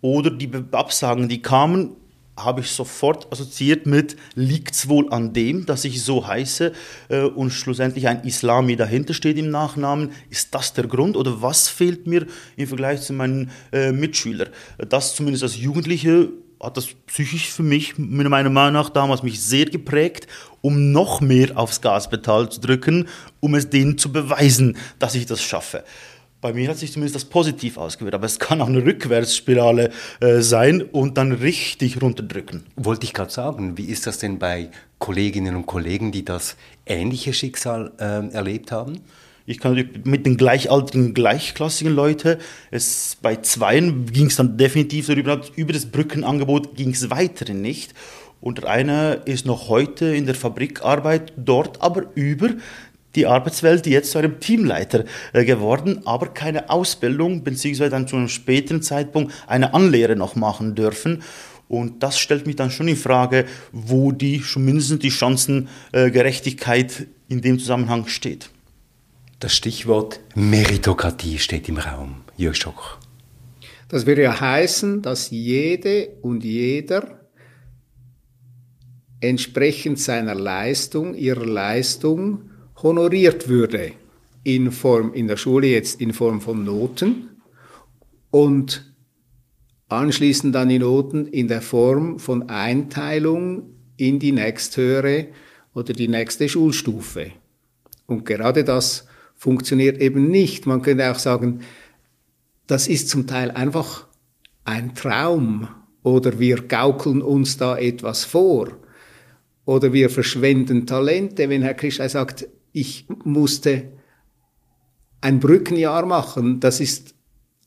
[0.00, 1.96] Oder die Absagen, die kamen,
[2.36, 6.72] habe ich sofort assoziiert mit, liegt es wohl an dem, dass ich so heiße
[7.08, 10.12] äh, und schlussendlich ein Islami dahinter steht im Nachnamen?
[10.30, 14.48] Ist das der Grund oder was fehlt mir im Vergleich zu meinen äh, Mitschülern?
[14.88, 19.66] Das zumindest als Jugendliche hat das psychisch für mich, meiner Meinung nach, damals mich sehr
[19.66, 20.26] geprägt,
[20.60, 23.08] um noch mehr aufs Gaspedal zu drücken,
[23.40, 25.84] um es denen zu beweisen, dass ich das schaffe.
[26.44, 30.40] Bei mir hat sich zumindest das positiv ausgewirkt, aber es kann auch eine Rückwärtsspirale äh,
[30.40, 32.64] sein und dann richtig runterdrücken.
[32.76, 37.32] Wollte ich gerade sagen, wie ist das denn bei Kolleginnen und Kollegen, die das ähnliche
[37.32, 39.00] Schicksal äh, erlebt haben?
[39.46, 39.72] Ich kann
[40.04, 42.36] mit den gleichaltrigen, gleichklassigen Leuten,
[42.70, 47.94] es, bei zweien ging es dann definitiv darüber, über das Brückenangebot ging es weiterhin nicht.
[48.42, 52.50] Und einer ist noch heute in der Fabrikarbeit dort, aber über
[53.14, 58.16] die Arbeitswelt, die jetzt zu einem Teamleiter äh, geworden, aber keine Ausbildung beziehungsweise dann zu
[58.16, 61.22] einem späteren Zeitpunkt eine Anlehre noch machen dürfen.
[61.68, 67.40] Und das stellt mich dann schon in Frage, wo die schon mindestens die Chancengerechtigkeit in
[67.40, 68.50] dem Zusammenhang steht.
[69.40, 72.22] Das Stichwort Meritokratie steht im Raum.
[72.36, 72.98] Jörg Schoch.
[73.88, 77.20] Das würde ja heißen, dass jede und jeder
[79.20, 82.50] entsprechend seiner Leistung, ihrer Leistung
[82.82, 83.92] honoriert würde.
[84.42, 87.30] In Form, in der Schule jetzt in Form von Noten
[88.30, 88.94] und
[89.88, 95.28] anschließend dann die Noten in der Form von Einteilung in die nächsthöhere
[95.72, 97.30] oder die nächste Schulstufe.
[98.06, 100.66] Und gerade das funktioniert eben nicht.
[100.66, 101.60] Man könnte auch sagen,
[102.66, 104.06] das ist zum Teil einfach
[104.64, 105.68] ein Traum
[106.02, 108.68] oder wir gaukeln uns da etwas vor
[109.64, 111.48] oder wir verschwenden Talente.
[111.48, 113.92] Wenn Herr Krishna sagt, ich musste
[115.20, 117.14] ein Brückenjahr machen, das ist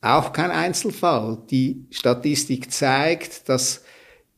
[0.01, 1.39] auch kein Einzelfall.
[1.49, 3.83] Die Statistik zeigt, dass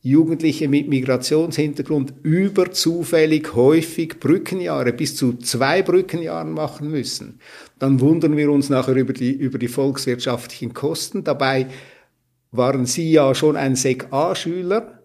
[0.00, 7.40] Jugendliche mit Migrationshintergrund überzufällig häufig Brückenjahre, bis zu zwei Brückenjahren machen müssen.
[7.78, 11.24] Dann wundern wir uns nachher über die, über die volkswirtschaftlichen Kosten.
[11.24, 11.66] Dabei
[12.52, 15.02] waren Sie ja schon ein Sek A-Schüler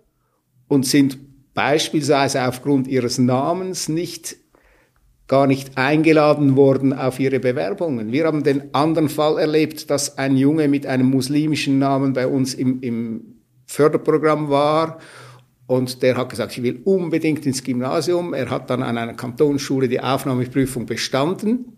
[0.68, 1.18] und sind
[1.56, 4.38] beispielsweise aufgrund Ihres Namens nicht
[5.28, 8.12] gar nicht eingeladen worden auf ihre Bewerbungen.
[8.12, 12.54] Wir haben den anderen Fall erlebt, dass ein Junge mit einem muslimischen Namen bei uns
[12.54, 13.36] im, im
[13.66, 15.00] Förderprogramm war.
[15.68, 18.36] Und der hat gesagt, ich will unbedingt ins Gymnasium.
[18.36, 21.74] Er hat dann an einer Kantonsschule die Aufnahmeprüfung bestanden,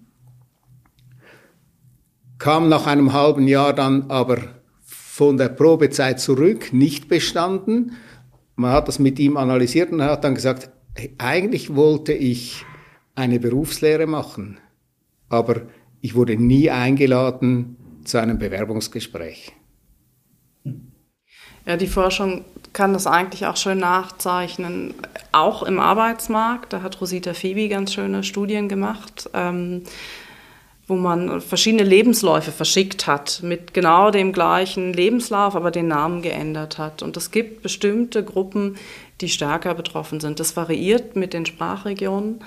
[2.38, 4.39] kam nach einem halben Jahr dann aber
[4.83, 7.93] von der Probezeit zurück, nicht bestanden.
[8.57, 10.69] Man hat das mit ihm analysiert und er hat dann gesagt,
[11.17, 12.65] eigentlich wollte ich
[13.17, 14.60] eine Berufslehre machen,
[15.27, 15.63] aber
[16.01, 17.75] ich wurde nie eingeladen
[18.06, 19.53] zu einem Bewerbungsgespräch.
[21.65, 24.93] Ja, die Forschung kann das eigentlich auch schön nachzeichnen,
[25.32, 26.71] auch im Arbeitsmarkt.
[26.71, 29.82] Da hat Rosita Phoebe ganz schöne Studien gemacht, ähm,
[30.88, 36.77] wo man verschiedene Lebensläufe verschickt hat, mit genau dem gleichen Lebenslauf, aber den Namen geändert
[36.77, 37.01] hat.
[37.01, 38.77] Und es gibt bestimmte Gruppen,
[39.19, 40.39] die stärker betroffen sind.
[40.39, 42.41] Das variiert mit den Sprachregionen.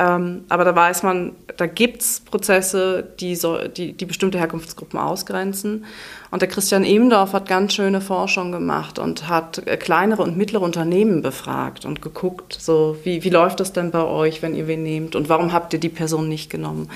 [0.00, 4.98] Ähm, aber da weiß man, da gibt es Prozesse, die, so, die, die bestimmte Herkunftsgruppen
[4.98, 5.84] ausgrenzen.
[6.30, 10.62] Und der Christian Emendorf hat ganz schöne Forschung gemacht und hat äh, kleinere und mittlere
[10.62, 14.82] Unternehmen befragt und geguckt, so wie, wie läuft das denn bei euch, wenn ihr wen
[14.82, 16.88] nehmt und warum habt ihr die Person nicht genommen?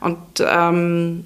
[0.00, 1.24] Und ähm,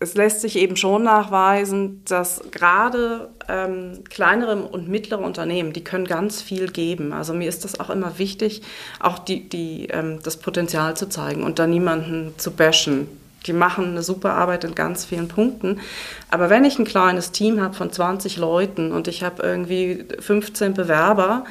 [0.00, 6.06] es lässt sich eben schon nachweisen, dass gerade ähm, kleinere und mittlere Unternehmen, die können
[6.06, 7.12] ganz viel geben.
[7.12, 8.62] Also mir ist das auch immer wichtig,
[9.00, 13.08] auch die, die, ähm, das Potenzial zu zeigen und da niemanden zu bashen.
[13.46, 15.80] Die machen eine super Arbeit in ganz vielen Punkten.
[16.30, 20.74] Aber wenn ich ein kleines Team habe von 20 Leuten und ich habe irgendwie 15
[20.74, 21.44] Bewerber,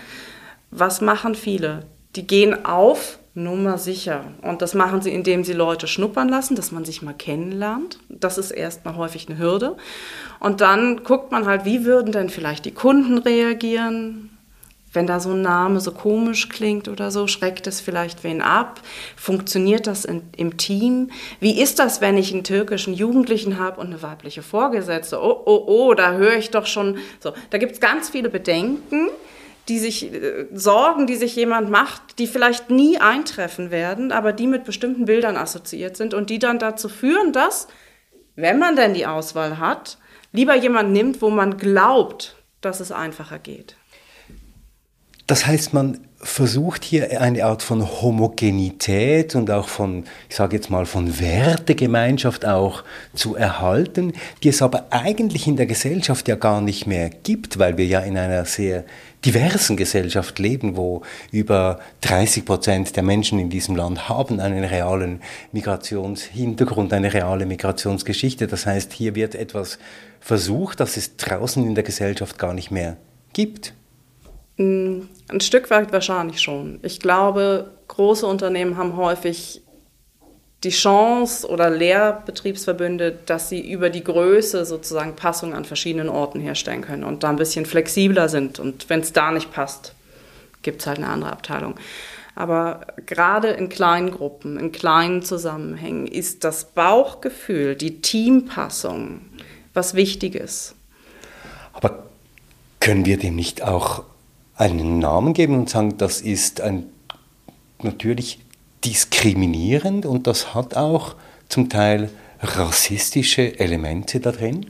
[0.72, 1.84] was machen viele?
[2.16, 4.26] Die gehen auf Nummer sicher.
[4.42, 8.00] Und das machen sie, indem sie Leute schnuppern lassen, dass man sich mal kennenlernt.
[8.10, 9.78] Das ist erstmal häufig eine Hürde.
[10.40, 14.32] Und dann guckt man halt, wie würden denn vielleicht die Kunden reagieren?
[14.92, 18.82] Wenn da so ein Name so komisch klingt oder so, schreckt es vielleicht wen ab?
[19.16, 21.12] Funktioniert das in, im Team?
[21.40, 25.22] Wie ist das, wenn ich einen türkischen Jugendlichen habe und eine weibliche Vorgesetzte?
[25.22, 27.34] Oh, oh, oh, da höre ich doch schon so.
[27.52, 29.10] Da gibt es ganz viele Bedenken
[29.70, 34.48] die sich äh, Sorgen, die sich jemand macht, die vielleicht nie eintreffen werden, aber die
[34.48, 37.68] mit bestimmten Bildern assoziiert sind und die dann dazu führen, dass,
[38.36, 39.98] wenn man denn die Auswahl hat,
[40.32, 43.76] lieber jemand nimmt, wo man glaubt, dass es einfacher geht.
[45.28, 50.70] Das heißt, man versucht hier eine Art von Homogenität und auch von, ich sage jetzt
[50.70, 56.62] mal, von Wertegemeinschaft auch zu erhalten, die es aber eigentlich in der Gesellschaft ja gar
[56.62, 58.86] nicht mehr gibt, weil wir ja in einer sehr
[59.26, 65.22] diversen Gesellschaft leben, wo über 30 Prozent der Menschen in diesem Land haben einen realen
[65.52, 68.48] Migrationshintergrund, eine reale Migrationsgeschichte.
[68.48, 69.78] Das heißt, hier wird etwas
[70.22, 72.96] versucht, das es draußen in der Gesellschaft gar nicht mehr
[73.34, 73.74] gibt.
[74.58, 75.08] Ein
[75.40, 76.80] Stück weit wahrscheinlich schon.
[76.82, 79.62] Ich glaube, große Unternehmen haben häufig
[80.64, 86.82] die Chance oder Lehrbetriebsverbünde, dass sie über die Größe sozusagen Passungen an verschiedenen Orten herstellen
[86.82, 88.60] können und da ein bisschen flexibler sind.
[88.60, 89.94] Und wenn es da nicht passt,
[90.64, 91.76] gibt es halt eine andere Abteilung.
[92.34, 99.22] Aber gerade in kleinen Gruppen, in kleinen Zusammenhängen ist das Bauchgefühl, die Teampassung
[99.74, 100.76] was Wichtiges.
[101.74, 102.08] Aber
[102.80, 104.04] können wir dem nicht auch
[104.58, 106.86] einen Namen geben und sagen, das ist ein
[107.82, 108.40] natürlich
[108.84, 111.16] diskriminierend und das hat auch
[111.48, 112.10] zum Teil
[112.42, 114.68] rassistische Elemente da drin?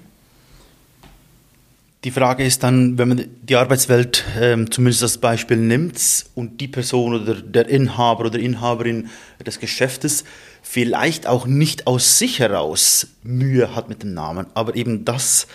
[2.03, 5.99] Die Frage ist dann, wenn man die Arbeitswelt ähm, zumindest als Beispiel nimmt
[6.35, 9.09] und die Person oder der Inhaber oder Inhaberin
[9.45, 10.23] des Geschäftes
[10.61, 15.47] vielleicht auch nicht aus sich heraus Mühe hat mit dem Namen, aber eben das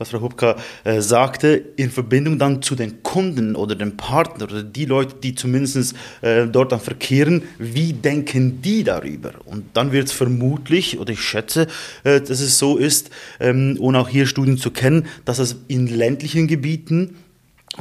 [0.00, 4.62] was Frau Hubka äh, sagte, in Verbindung dann zu den Kunden oder den Partner oder
[4.62, 9.32] die Leute, die zumindest äh, dort dann verkehren, wie denken die darüber?
[9.44, 11.66] Und dann wird es vermutlich, oder ich schätze,
[12.04, 13.10] äh, dass es so ist,
[13.40, 17.16] ähm, ohne auch hier Studien zu kennen, dass es in ländlichen Gebieten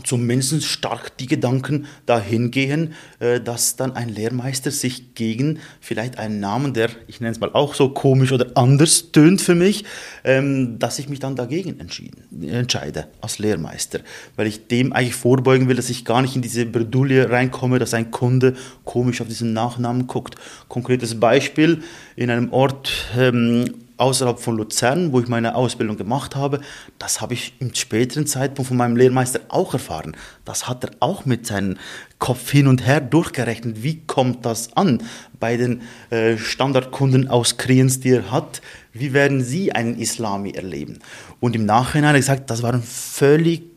[0.04, 6.39] zumindest stark die Gedanken dahin gehen, äh, dass dann ein Lehrmeister sich gegen vielleicht einen
[6.39, 9.86] Namen, der, ich nenne es mal auch so komisch oder anders tönt für mich,
[10.23, 14.02] ähm, dass ich mich dann dagegen entscheide als Lehrmeister,
[14.36, 17.95] weil ich dem eigentlich vorbeugen will, dass ich gar nicht in diese Bredouille reinkomme, dass
[17.95, 20.36] ein Kunde komisch auf diesen Nachnamen guckt.
[20.67, 21.82] Konkretes Beispiel,
[22.15, 26.62] in einem Ort ähm, außerhalb von Luzern, wo ich meine Ausbildung gemacht habe,
[26.97, 30.15] das habe ich im späteren Zeitpunkt von meinem Lehrmeister auch erfahren.
[30.45, 31.77] Das hat er auch mit seinem
[32.17, 33.83] Kopf hin und her durchgerechnet.
[33.83, 35.03] Wie kommt das an
[35.39, 38.62] bei den äh, Standardkunden aus Kriens, die er hat?
[38.93, 40.99] Wie werden sie einen Islami erleben?
[41.39, 43.69] Und im Nachhinein hat er gesagt, das waren völlig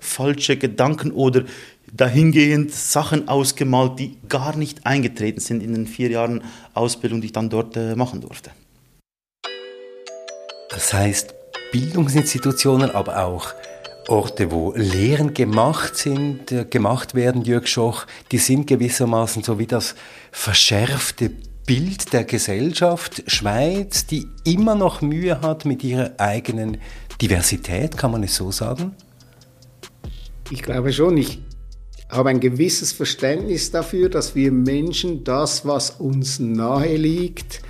[0.00, 1.44] falsche Gedanken oder
[1.92, 6.42] dahingehend Sachen ausgemalt, die gar nicht eingetreten sind in den vier Jahren
[6.74, 8.50] Ausbildung, die ich dann dort äh, machen durfte.
[10.72, 11.34] Das heißt,
[11.70, 13.48] Bildungsinstitutionen, aber auch
[14.08, 19.66] Orte, wo Lehren gemacht sind, äh, gemacht werden, Jörg Schoch, die sind gewissermaßen so wie
[19.66, 19.94] das
[20.32, 21.30] verschärfte
[21.66, 26.78] Bild der Gesellschaft Schweiz, die immer noch Mühe hat mit ihrer eigenen
[27.20, 28.96] Diversität, kann man es so sagen?
[30.50, 31.16] Ich glaube schon.
[31.18, 31.40] Ich
[32.08, 37.62] habe ein gewisses Verständnis dafür, dass wir Menschen das, was uns nahe liegt,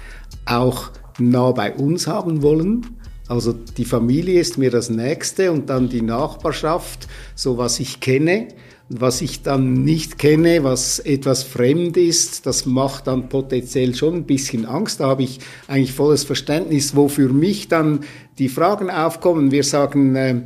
[0.47, 2.87] auch nah bei uns haben wollen.
[3.29, 8.49] Also die Familie ist mir das Nächste und dann die Nachbarschaft, so was ich kenne.
[8.89, 14.25] Was ich dann nicht kenne, was etwas fremd ist, das macht dann potenziell schon ein
[14.25, 15.01] bisschen Angst.
[15.01, 18.01] Da habe ich eigentlich volles Verständnis, wo für mich dann
[18.39, 19.51] die Fragen aufkommen.
[19.51, 20.43] Wir sagen, äh,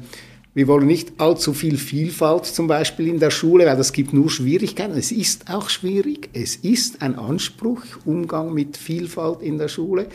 [0.56, 4.30] wir wollen nicht allzu viel Vielfalt zum Beispiel in der Schule, weil das gibt nur
[4.30, 4.96] Schwierigkeiten.
[4.96, 6.30] Es ist auch schwierig.
[6.32, 10.06] Es ist ein Anspruch, Umgang mit Vielfalt in der Schule.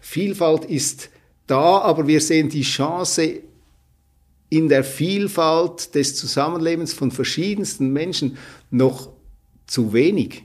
[0.00, 1.10] Vielfalt ist
[1.46, 3.40] da, aber wir sehen die Chance
[4.50, 8.38] in der Vielfalt des Zusammenlebens von verschiedensten Menschen
[8.70, 9.10] noch
[9.66, 10.44] zu wenig.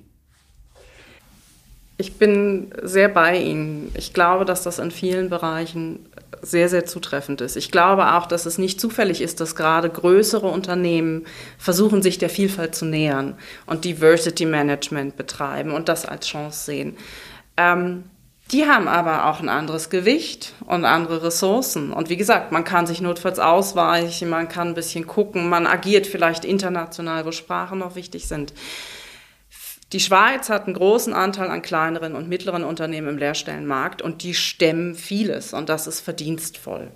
[1.98, 3.92] Ich bin sehr bei Ihnen.
[3.96, 6.00] Ich glaube, dass das in vielen Bereichen
[6.42, 7.56] sehr, sehr zutreffend ist.
[7.56, 11.26] Ich glaube auch, dass es nicht zufällig ist, dass gerade größere Unternehmen
[11.58, 13.36] versuchen, sich der Vielfalt zu nähern
[13.68, 16.98] und Diversity Management betreiben und das als Chance sehen.
[17.56, 18.04] Ähm,
[18.52, 21.92] die haben aber auch ein anderes Gewicht und andere Ressourcen.
[21.92, 26.06] Und wie gesagt, man kann sich notfalls ausweichen, man kann ein bisschen gucken, man agiert
[26.06, 28.54] vielleicht international, wo Sprachen noch wichtig sind.
[29.94, 34.34] Die Schweiz hat einen großen Anteil an kleineren und mittleren Unternehmen im Lehrstellenmarkt und die
[34.34, 36.92] stemmen vieles und das ist verdienstvoll.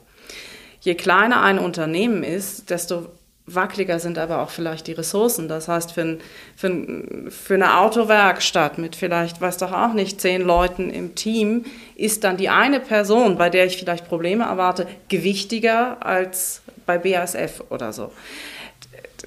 [0.82, 3.08] Je kleiner ein Unternehmen ist, desto
[3.48, 5.48] wackeliger sind aber auch vielleicht die Ressourcen.
[5.48, 6.20] Das heißt, für, ein,
[6.56, 11.66] für, ein, für, eine Autowerkstatt mit vielleicht, weiß doch auch nicht, zehn Leuten im Team,
[11.96, 17.64] ist dann die eine Person, bei der ich vielleicht Probleme erwarte, gewichtiger als bei BASF
[17.70, 18.12] oder so.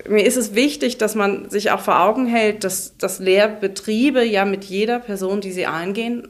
[0.08, 4.44] Mir ist es wichtig, dass man sich auch vor Augen hält, dass, dass Lehrbetriebe ja
[4.44, 6.28] mit jeder Person, die sie eingehen,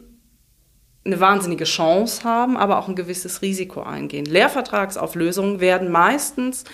[1.04, 4.26] eine wahnsinnige Chance haben, aber auch ein gewisses Risiko eingehen.
[4.26, 6.64] Lehrvertragsauflösungen werden meistens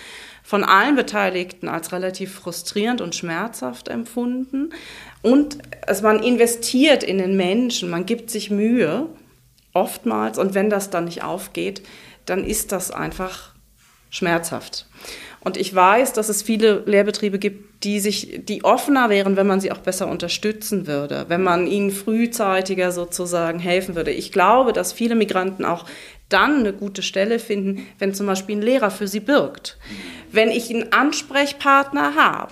[0.47, 4.69] von allen Beteiligten als relativ frustrierend und schmerzhaft empfunden.
[5.21, 9.09] Und also man investiert in den Menschen, man gibt sich Mühe,
[9.73, 11.81] oftmals, und wenn das dann nicht aufgeht,
[12.25, 13.55] dann ist das einfach
[14.09, 14.87] schmerzhaft.
[15.47, 19.61] Und ich weiß, dass es viele Lehrbetriebe gibt, die sich, die offener wären, wenn man
[19.61, 24.11] sie auch besser unterstützen würde, wenn man ihnen frühzeitiger sozusagen helfen würde.
[24.11, 25.85] Ich glaube, dass viele Migranten auch
[26.27, 29.77] dann eine gute Stelle finden, wenn zum Beispiel ein Lehrer für sie birgt.
[30.33, 32.51] Wenn ich einen Ansprechpartner habe.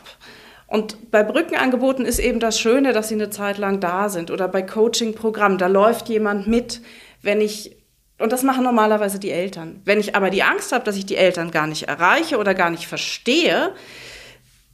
[0.66, 4.32] Und bei Brückenangeboten ist eben das Schöne, dass sie eine Zeit lang da sind.
[4.32, 6.80] Oder bei Coaching-Programmen, da läuft jemand mit.
[7.22, 7.76] Wenn ich,
[8.18, 9.82] und das machen normalerweise die Eltern.
[9.84, 12.70] Wenn ich aber die Angst habe, dass ich die Eltern gar nicht erreiche oder gar
[12.70, 13.74] nicht verstehe,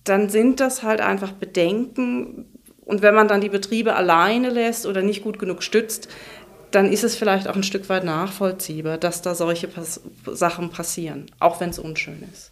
[0.04, 2.46] dann sind das halt einfach Bedenken.
[2.86, 6.08] Und wenn man dann die Betriebe alleine lässt oder nicht gut genug stützt,
[6.72, 11.26] dann ist es vielleicht auch ein Stück weit nachvollziehbar, dass da solche Pas Sachen passieren,
[11.40, 12.52] auch wenn es unschön ist.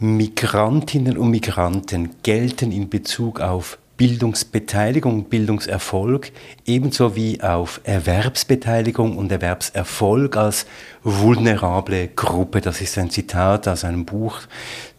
[0.00, 6.32] Migrantinnen und Migranten gelten in Bezug auf Bildungsbeteiligung, Bildungserfolg,
[6.66, 10.66] ebenso wie auf Erwerbsbeteiligung und Erwerbserfolg als
[11.04, 12.60] vulnerable Gruppe.
[12.60, 14.40] Das ist ein Zitat aus einem Buch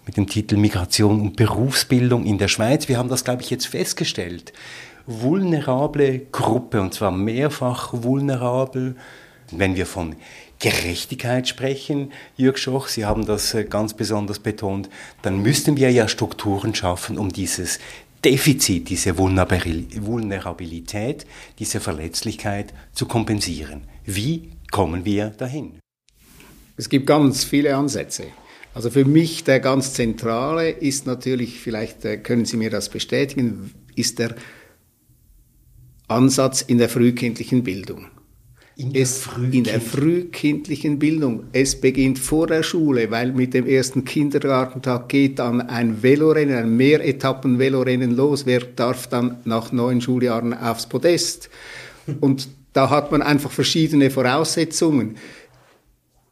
[0.06, 2.88] mit dem Titel Migration und Berufsbildung in der Schweiz.
[2.88, 4.54] Wir haben das, glaube ich, jetzt festgestellt.
[5.08, 8.96] Vulnerable Gruppe, und zwar mehrfach vulnerabel.
[9.52, 10.16] Wenn wir von
[10.60, 14.90] Gerechtigkeit sprechen, Jörg Schoch, Sie haben das äh, ganz besonders betont,
[15.22, 17.80] dann müssten wir ja Strukturen schaffen, um dieses
[18.26, 21.26] Defizit, diese Vulnerabilität,
[21.60, 23.84] diese Verletzlichkeit zu kompensieren.
[24.04, 25.80] Wie kommen wir dahin?
[26.76, 28.24] Es gibt ganz viele Ansätze.
[28.74, 33.72] Also für mich der ganz zentrale ist natürlich, vielleicht äh, können Sie mir das bestätigen,
[33.96, 34.36] ist der
[36.08, 38.08] Ansatz in der frühkindlichen Bildung.
[38.78, 41.46] In der, es, in der frühkindlichen Bildung.
[41.54, 46.76] Es beginnt vor der Schule, weil mit dem ersten Kindergartentag geht dann ein Velorennen, ein
[46.76, 48.46] Mehretappen-Velorennen los.
[48.46, 51.50] Wer darf dann nach neun Schuljahren aufs Podest?
[52.20, 55.16] Und da hat man einfach verschiedene Voraussetzungen.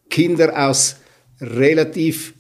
[0.09, 0.97] Kinder aus
[1.39, 2.33] relativ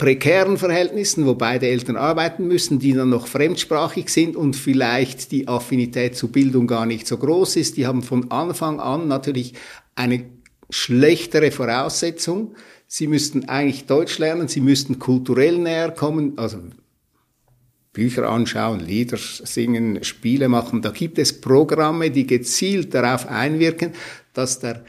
[0.00, 5.46] prekären Verhältnissen, wo beide Eltern arbeiten müssen, die dann noch fremdsprachig sind und vielleicht die
[5.46, 9.52] Affinität zu Bildung gar nicht so groß ist, die haben von Anfang an natürlich
[9.94, 10.24] eine
[10.70, 12.54] schlechtere Voraussetzung.
[12.86, 16.58] Sie müssten eigentlich Deutsch lernen, sie müssten kulturell näher kommen, also
[17.92, 20.80] Bücher anschauen, Lieder singen, Spiele machen.
[20.80, 23.92] Da gibt es Programme, die gezielt darauf einwirken,
[24.32, 24.82] dass der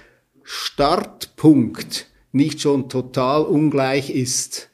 [0.43, 4.70] Startpunkt nicht schon total ungleich ist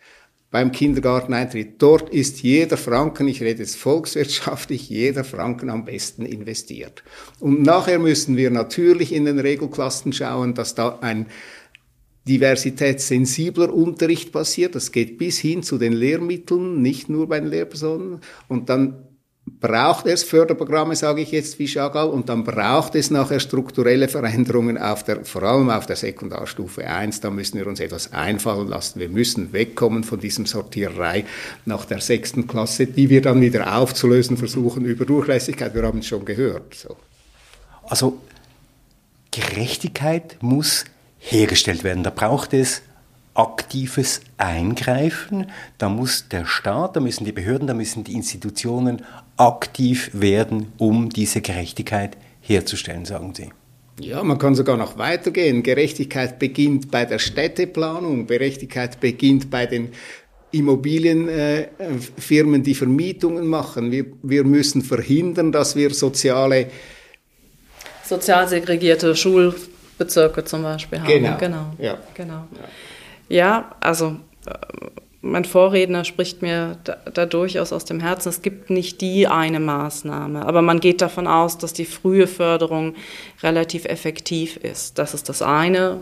[0.49, 1.81] beim Kindergarteneintritt.
[1.81, 7.03] Dort ist jeder Franken, ich rede jetzt volkswirtschaftlich, jeder Franken am besten investiert.
[7.39, 11.27] Und nachher müssen wir natürlich in den Regelklassen schauen, dass da ein
[12.27, 14.75] diversitätssensibler Unterricht passiert.
[14.75, 18.21] Das geht bis hin zu den Lehrmitteln, nicht nur bei den Lehrpersonen.
[18.47, 19.06] Und dann
[19.59, 24.77] braucht es Förderprogramme, sage ich jetzt wie Chagall, und dann braucht es nachher strukturelle Veränderungen
[24.77, 27.21] auf der, vor allem auf der Sekundarstufe 1.
[27.21, 28.99] Da müssen wir uns etwas einfallen lassen.
[28.99, 31.25] Wir müssen wegkommen von diesem Sortiererei
[31.65, 35.73] nach der sechsten Klasse, die wir dann wieder aufzulösen versuchen über Durchlässigkeit.
[35.73, 36.75] Wir haben es schon gehört.
[36.75, 36.95] So.
[37.83, 38.19] Also
[39.31, 40.85] Gerechtigkeit muss
[41.19, 42.03] hergestellt werden.
[42.03, 42.83] Da braucht es
[43.33, 45.51] aktives Eingreifen.
[45.77, 49.03] Da muss der Staat, da müssen die Behörden, da müssen die Institutionen
[49.37, 53.49] aktiv werden, um diese Gerechtigkeit herzustellen, sagen Sie.
[53.99, 55.63] Ja, man kann sogar noch weitergehen.
[55.63, 59.93] Gerechtigkeit beginnt bei der Städteplanung, Gerechtigkeit beginnt bei den
[60.51, 63.91] Immobilienfirmen, die Vermietungen machen.
[63.91, 66.67] Wir, wir müssen verhindern, dass wir soziale
[68.03, 71.07] sozial segregierte Schulbezirke zum Beispiel haben.
[71.07, 71.37] Genau.
[71.37, 71.73] genau.
[71.77, 71.97] Ja.
[72.13, 72.47] genau.
[73.27, 74.15] Ja, also
[74.45, 74.51] äh,
[75.21, 78.29] mein Vorredner spricht mir da, da, durchaus aus dem Herzen.
[78.29, 82.95] Es gibt nicht die eine Maßnahme, aber man geht davon aus, dass die frühe Förderung
[83.41, 84.99] relativ effektiv ist.
[84.99, 85.99] Das ist das eine.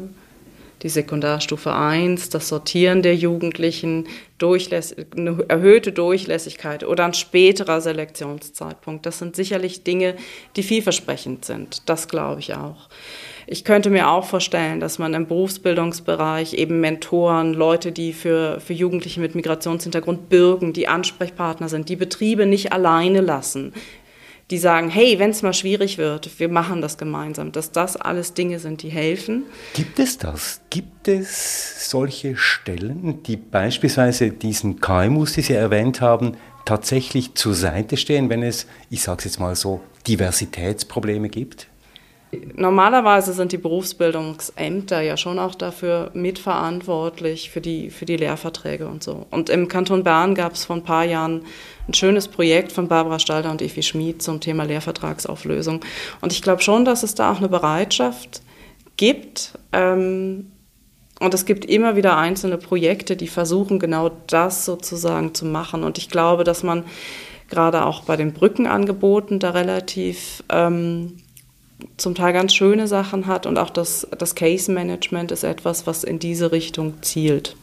[0.81, 4.07] Die Sekundarstufe 1, das Sortieren der Jugendlichen,
[4.41, 9.05] eine erhöhte Durchlässigkeit oder ein späterer Selektionszeitpunkt.
[9.05, 10.15] Das sind sicherlich Dinge,
[10.57, 11.89] die vielversprechend sind.
[11.89, 12.89] Das glaube ich auch.
[13.47, 18.73] Ich könnte mir auch vorstellen, dass man im Berufsbildungsbereich eben Mentoren, Leute, die für, für
[18.73, 23.73] Jugendliche mit Migrationshintergrund bürgen, die Ansprechpartner sind, die Betriebe nicht alleine lassen,
[24.51, 28.33] die sagen, hey, wenn es mal schwierig wird, wir machen das gemeinsam, dass das alles
[28.33, 29.43] Dinge sind, die helfen.
[29.73, 30.61] Gibt es das?
[30.69, 37.97] Gibt es solche Stellen, die beispielsweise diesen KMUs, die Sie erwähnt haben, tatsächlich zur Seite
[37.97, 41.67] stehen, wenn es, ich sage es jetzt mal so, Diversitätsprobleme gibt?
[42.55, 49.03] Normalerweise sind die Berufsbildungsämter ja schon auch dafür mitverantwortlich für die, für die Lehrverträge und
[49.03, 49.25] so.
[49.31, 51.43] Und im Kanton Bern gab es vor ein paar Jahren
[51.87, 55.81] ein schönes Projekt von Barbara Stalder und Evi Schmid zum Thema Lehrvertragsauflösung.
[56.21, 58.41] Und ich glaube schon, dass es da auch eine Bereitschaft
[58.97, 59.53] gibt.
[59.71, 60.51] Ähm,
[61.19, 65.83] und es gibt immer wieder einzelne Projekte, die versuchen, genau das sozusagen zu machen.
[65.83, 66.83] Und ich glaube, dass man
[67.49, 71.17] gerade auch bei den Brückenangeboten da relativ ähm,
[71.97, 76.03] zum Teil ganz schöne Sachen hat und auch das, das Case Management ist etwas, was
[76.03, 77.55] in diese Richtung zielt.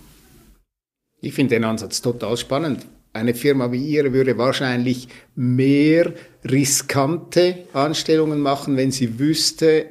[1.20, 2.86] Ich finde den Ansatz total spannend.
[3.12, 6.12] Eine Firma wie Ihre würde wahrscheinlich mehr
[6.44, 9.86] riskante Anstellungen machen, wenn sie wüsste,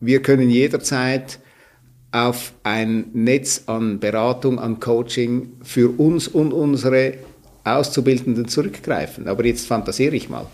[0.00, 1.40] wir können jederzeit
[2.12, 7.14] auf ein Netz an Beratung, an Coaching für uns und unsere
[7.64, 9.28] Auszubildenden zurückgreifen.
[9.28, 10.46] Aber jetzt fantasiere ich mal.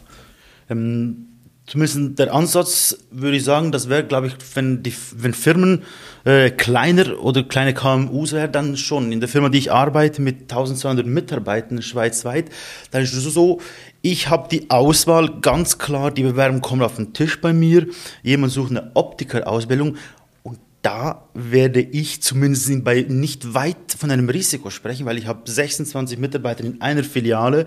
[0.68, 1.25] Ähm
[1.66, 5.82] Zumindest der Ansatz würde ich sagen, das wäre, glaube ich, wenn, die, wenn Firmen
[6.24, 9.10] äh, kleiner oder kleine KMUs wären, dann schon.
[9.10, 12.50] In der Firma, die ich arbeite, mit 1200 Mitarbeitern schweizweit,
[12.92, 13.60] dann ist es so,
[14.00, 17.88] ich habe die Auswahl ganz klar, die Bewerbung kommt auf den Tisch bei mir,
[18.22, 19.96] jemand sucht eine Optikerausbildung
[20.44, 25.50] und da werde ich zumindest bei nicht weit von einem Risiko sprechen, weil ich habe
[25.50, 27.66] 26 Mitarbeiter in einer Filiale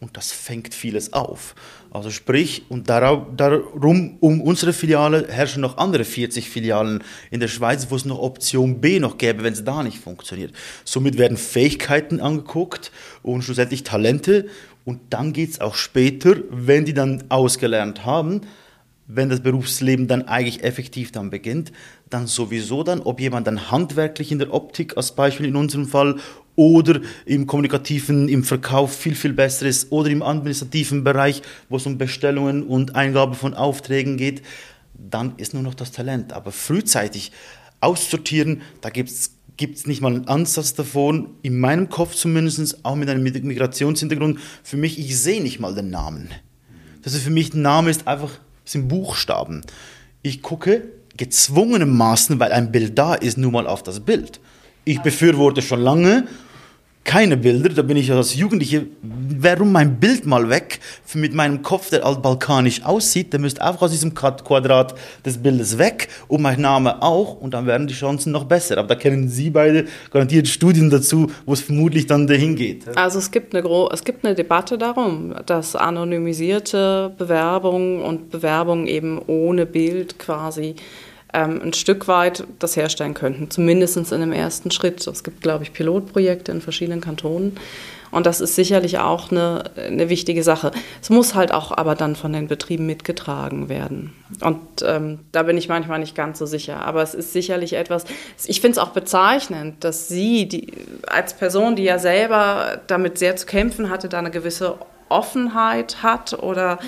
[0.00, 1.54] und das fängt vieles auf.
[1.90, 7.86] Also sprich, und darum, um unsere Filiale herrschen noch andere 40 Filialen in der Schweiz,
[7.90, 10.52] wo es noch Option B noch gäbe, wenn es da nicht funktioniert.
[10.84, 14.46] Somit werden Fähigkeiten angeguckt und schlussendlich Talente.
[14.84, 18.42] Und dann geht es auch später, wenn die dann ausgelernt haben,
[19.08, 21.72] wenn das Berufsleben dann eigentlich effektiv dann beginnt,
[22.10, 26.16] dann sowieso dann, ob jemand dann handwerklich in der Optik als Beispiel in unserem Fall
[26.56, 31.86] oder im kommunikativen, im Verkauf viel, viel besser ist oder im administrativen Bereich, wo es
[31.86, 34.42] um Bestellungen und Eingabe von Aufträgen geht,
[34.94, 36.32] dann ist nur noch das Talent.
[36.32, 37.30] Aber frühzeitig
[37.80, 43.10] aussortieren, da gibt es nicht mal einen Ansatz davon, in meinem Kopf zumindest, auch mit
[43.10, 44.40] einem Migrationshintergrund.
[44.62, 46.30] Für mich, ich sehe nicht mal den Namen.
[47.02, 48.30] Das ist für mich, ein Name ist einfach,
[48.66, 49.62] sind Buchstaben.
[50.22, 54.40] Ich gucke gezwungenermaßen, weil ein Bild da ist, nur mal auf das Bild.
[54.84, 56.28] Ich befürworte schon lange
[57.06, 60.80] keine Bilder, da bin ich als Jugendliche, warum mein Bild mal weg
[61.14, 64.94] mit meinem Kopf, der altbalkanisch aussieht, der müsste einfach aus diesem Quadrat
[65.24, 68.76] des Bildes weg und mein Name auch und dann wären die Chancen noch besser.
[68.76, 72.84] Aber da kennen Sie beide garantiert Studien dazu, wo es vermutlich dann dahin geht.
[72.98, 79.20] Also es gibt eine, es gibt eine Debatte darum, dass anonymisierte Bewerbungen und Bewerbungen eben
[79.26, 80.74] ohne Bild quasi
[81.32, 85.06] ähm, ein Stück weit das herstellen könnten, zumindest in einem ersten Schritt.
[85.06, 87.58] Es gibt, glaube ich, Pilotprojekte in verschiedenen Kantonen.
[88.10, 90.70] Und das ist sicherlich auch eine, eine wichtige Sache.
[91.02, 94.14] Es muss halt auch aber dann von den Betrieben mitgetragen werden.
[94.40, 96.82] Und ähm, da bin ich manchmal nicht ganz so sicher.
[96.82, 98.04] Aber es ist sicherlich etwas,
[98.46, 100.72] ich finde es auch bezeichnend, dass Sie die,
[101.06, 106.42] als Person, die ja selber damit sehr zu kämpfen hatte, da eine gewisse Offenheit hat
[106.42, 106.78] oder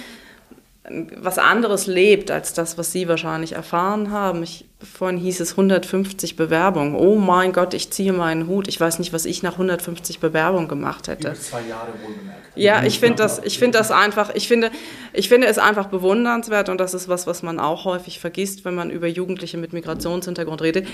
[1.16, 4.42] was anderes lebt als das, was Sie wahrscheinlich erfahren haben.
[4.42, 6.94] Ich, vorhin hieß es 150 Bewerbungen.
[6.94, 8.68] Oh mein Gott, ich ziehe meinen Hut.
[8.68, 11.28] Ich weiß nicht, was ich nach 150 Bewerbungen gemacht hätte.
[11.28, 12.38] Über zwei Jahre wohlbemerkt.
[12.54, 14.70] Ja, ich finde das, ich finde das einfach, ich finde,
[15.12, 18.74] ich finde es einfach bewundernswert und das ist was, was man auch häufig vergisst, wenn
[18.74, 20.86] man über Jugendliche mit Migrationshintergrund redet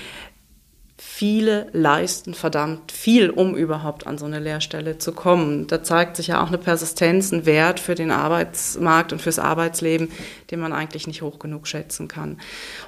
[0.97, 5.67] viele leisten verdammt viel, um überhaupt an so eine Lehrstelle zu kommen.
[5.67, 10.09] Da zeigt sich ja auch eine Persistenz, ein Wert für den Arbeitsmarkt und fürs Arbeitsleben,
[10.51, 12.39] den man eigentlich nicht hoch genug schätzen kann.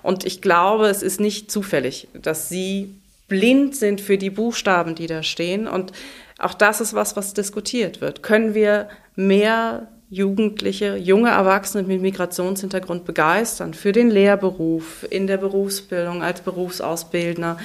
[0.04, 2.96] Und ich glaube, es ist nicht zufällig, dass Sie
[3.28, 5.68] blind sind für die Buchstaben, die da stehen.
[5.68, 5.92] Und
[6.40, 8.24] auch das ist was, was diskutiert wird.
[8.24, 16.24] Können wir mehr Jugendliche, junge Erwachsene mit Migrationshintergrund begeistern für den Lehrberuf, in der Berufsbildung,
[16.24, 17.58] als Berufsausbildner.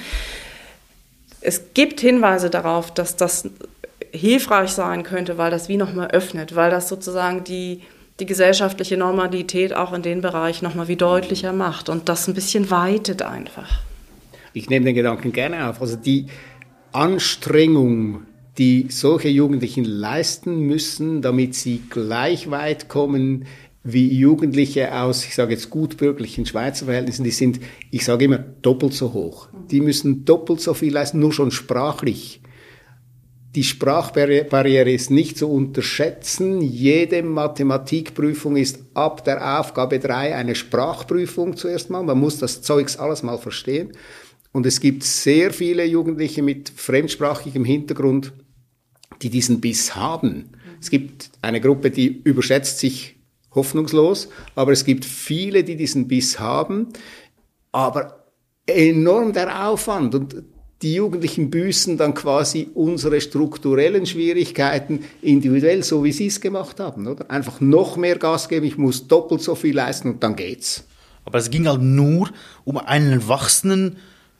[1.39, 3.49] Es gibt Hinweise darauf, dass das
[4.11, 7.81] hilfreich sein könnte, weil das wie nochmal öffnet, weil das sozusagen die,
[8.19, 12.69] die gesellschaftliche Normalität auch in den Bereich nochmal wie deutlicher macht und das ein bisschen
[12.69, 13.81] weitet einfach.
[14.53, 15.81] Ich nehme den Gedanken gerne auf.
[15.81, 16.27] Also die
[16.91, 18.25] Anstrengung
[18.57, 23.45] die solche Jugendlichen leisten müssen, damit sie gleich weit kommen
[23.83, 27.59] wie Jugendliche aus, ich sage jetzt gutbürgerlichen Schweizer Verhältnissen, die sind,
[27.91, 29.49] ich sage immer, doppelt so hoch.
[29.71, 32.41] Die müssen doppelt so viel leisten, nur schon sprachlich.
[33.55, 36.61] Die Sprachbarriere ist nicht zu unterschätzen.
[36.61, 42.01] Jede Mathematikprüfung ist ab der Aufgabe 3 eine Sprachprüfung zuerst mal.
[42.01, 43.91] Man muss das Zeugs alles mal verstehen.
[44.53, 48.33] Und es gibt sehr viele Jugendliche mit fremdsprachigem Hintergrund,
[49.21, 50.49] die diesen Biss haben.
[50.81, 53.15] Es gibt eine Gruppe, die überschätzt sich
[53.55, 56.89] hoffnungslos, aber es gibt viele, die diesen Biss haben,
[57.71, 58.25] aber
[58.65, 60.43] enorm der Aufwand und
[60.81, 67.07] die Jugendlichen büßen dann quasi unsere strukturellen Schwierigkeiten individuell, so wie sie es gemacht haben,
[67.07, 67.31] oder?
[67.31, 70.85] Einfach noch mehr Gas geben, ich muss doppelt so viel leisten und dann geht's.
[71.23, 72.29] Aber es ging halt nur
[72.65, 73.95] um einen erwachsenen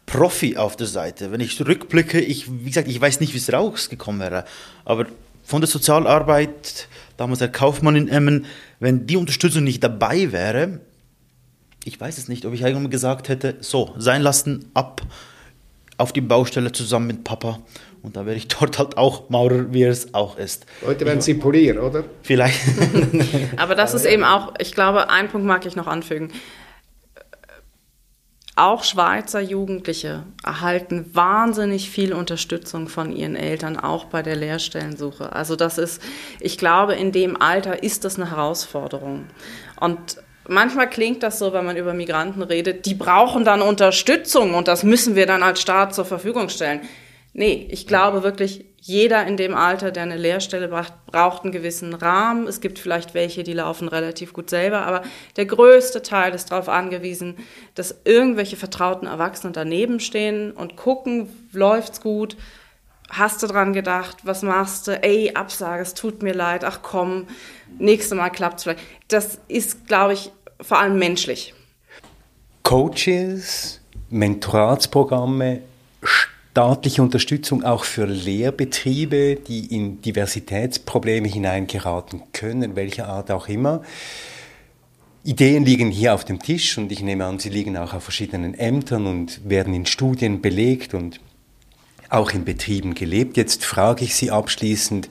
[0.06, 1.32] Profi auf der Seite.
[1.32, 4.46] Wenn ich zurückblicke, ich, wie gesagt, ich weiß nicht, wie es rausgekommen wäre,
[4.86, 5.08] aber
[5.44, 6.88] von der Sozialarbeit,
[7.18, 8.46] damals der Kaufmann in Emmen,
[8.80, 10.80] wenn die Unterstützung nicht dabei wäre,
[11.86, 15.02] ich weiß es nicht, ob ich irgendwann gesagt hätte, so, sein lassen, ab
[15.98, 17.60] auf die Baustelle zusammen mit Papa.
[18.02, 20.66] Und da wäre ich dort halt auch Maurer, wie er es auch ist.
[20.86, 22.04] Heute werden Sie Polier, oder?
[22.22, 22.60] Vielleicht.
[23.58, 26.32] Aber das ist eben auch, ich glaube, ein Punkt mag ich noch anfügen.
[28.56, 35.34] Auch Schweizer Jugendliche erhalten wahnsinnig viel Unterstützung von ihren Eltern, auch bei der Lehrstellensuche.
[35.34, 36.00] Also das ist,
[36.40, 39.26] ich glaube, in dem Alter ist das eine Herausforderung.
[39.80, 44.68] Und manchmal klingt das so, wenn man über Migranten redet, die brauchen dann Unterstützung und
[44.68, 46.82] das müssen wir dann als Staat zur Verfügung stellen.
[47.34, 51.94] Nee, ich glaube wirklich, jeder in dem Alter, der eine Lehrstelle braucht, braucht einen gewissen
[51.94, 52.48] Rahmen.
[52.48, 55.04] Es gibt vielleicht welche, die laufen relativ gut selber, aber
[55.38, 57.38] der größte Teil ist darauf angewiesen,
[57.76, 62.36] dass irgendwelche vertrauten Erwachsenen daneben stehen und gucken, läuft's gut,
[63.10, 67.28] hast du dran gedacht, was machst du, ey, Absage, es tut mir leid, ach komm,
[67.80, 68.84] nächstes Mal klappt's vielleicht.
[69.08, 70.30] Das ist, glaube ich,
[70.60, 71.54] vor allem menschlich.
[72.64, 73.80] Coaches,
[74.10, 75.62] Mentoratsprogramme,
[76.54, 83.82] staatliche Unterstützung auch für Lehrbetriebe, die in Diversitätsprobleme hineingeraten können, welcher Art auch immer.
[85.24, 88.54] Ideen liegen hier auf dem Tisch und ich nehme an, sie liegen auch auf verschiedenen
[88.54, 91.22] Ämtern und werden in Studien belegt und
[92.10, 93.36] auch in Betrieben gelebt.
[93.36, 95.10] Jetzt frage ich Sie abschließend,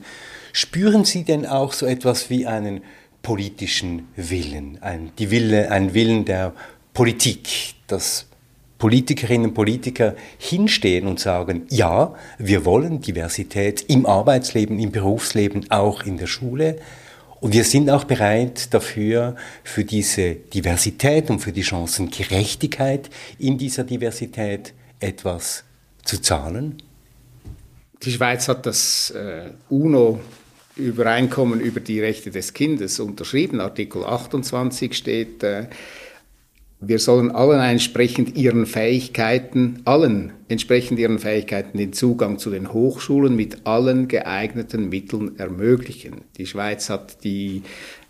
[0.53, 2.83] spüren Sie denn auch so etwas wie einen
[3.21, 6.53] politischen Willen, ein, die Wille, ein Willen der
[6.93, 8.27] Politik, dass
[8.83, 16.03] Politikerinnen und Politiker hinstehen und sagen, ja, wir wollen Diversität im Arbeitsleben, im Berufsleben, auch
[16.03, 16.79] in der Schule.
[17.39, 23.09] Und wir sind auch bereit dafür, für diese Diversität und für die Chancengerechtigkeit
[23.39, 25.63] in dieser Diversität etwas
[26.03, 26.83] zu zahlen?
[28.01, 30.19] Die Schweiz hat das äh, UNO
[30.75, 33.61] Übereinkommen über die Rechte des Kindes unterschrieben.
[33.61, 35.67] Artikel 28 steht, äh,
[36.87, 43.35] wir sollen allen entsprechend ihren Fähigkeiten, allen entsprechend ihren Fähigkeiten den Zugang zu den Hochschulen
[43.35, 46.21] mit allen geeigneten Mitteln ermöglichen.
[46.37, 47.63] Die Schweiz hat die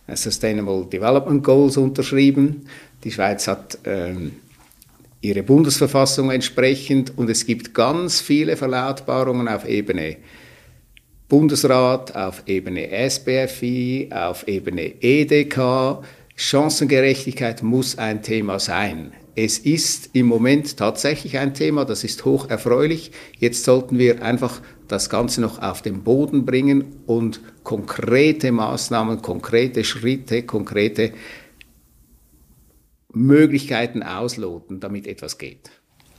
[0.08, 2.68] äh, Sustainable Development Goals unterschrieben.
[3.04, 4.34] Die Schweiz hat ähm,
[5.22, 10.18] ihre Bundesverfassung entsprechend und es gibt ganz viele Verlautbarungen auf Ebene
[11.30, 16.04] Bundesrat, auf Ebene SBFI, auf Ebene EDK,
[16.36, 19.14] Chancengerechtigkeit muss ein Thema sein.
[19.36, 23.12] Es ist im Moment tatsächlich ein Thema, das ist hoch erfreulich.
[23.40, 29.84] Jetzt sollten wir einfach das Ganze noch auf den Boden bringen und konkrete Maßnahmen, konkrete
[29.84, 31.14] Schritte, konkrete
[33.12, 35.72] Möglichkeiten ausloten, damit etwas geht.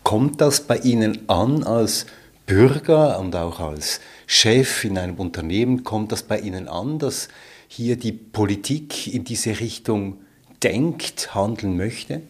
[0.02, 2.06] Kommt das bei Ihnen an als
[2.46, 5.82] Bürger und auch als Chef in einem Unternehmen?
[5.82, 7.28] Kommt das bei Ihnen an, dass
[7.74, 10.18] hier die Politik in diese Richtung
[10.62, 12.22] denkt, handeln möchte?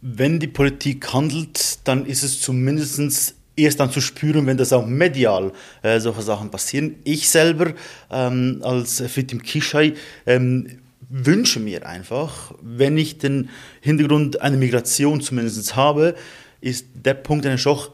[0.00, 4.84] Wenn die Politik handelt, dann ist es zumindest erst dann zu spüren, wenn das auch
[4.84, 6.96] medial äh, solche Sachen passieren.
[7.04, 7.72] Ich selber
[8.10, 9.94] ähm, als Fitim Kishai
[10.26, 10.78] ähm,
[11.08, 16.16] wünsche mir einfach, wenn ich den Hintergrund einer Migration zumindest habe,
[16.60, 17.90] ist der Punkt, den ich auch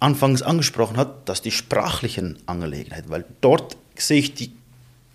[0.00, 4.52] anfangs angesprochen hat, dass die sprachlichen Angelegenheiten, weil dort sehe ich die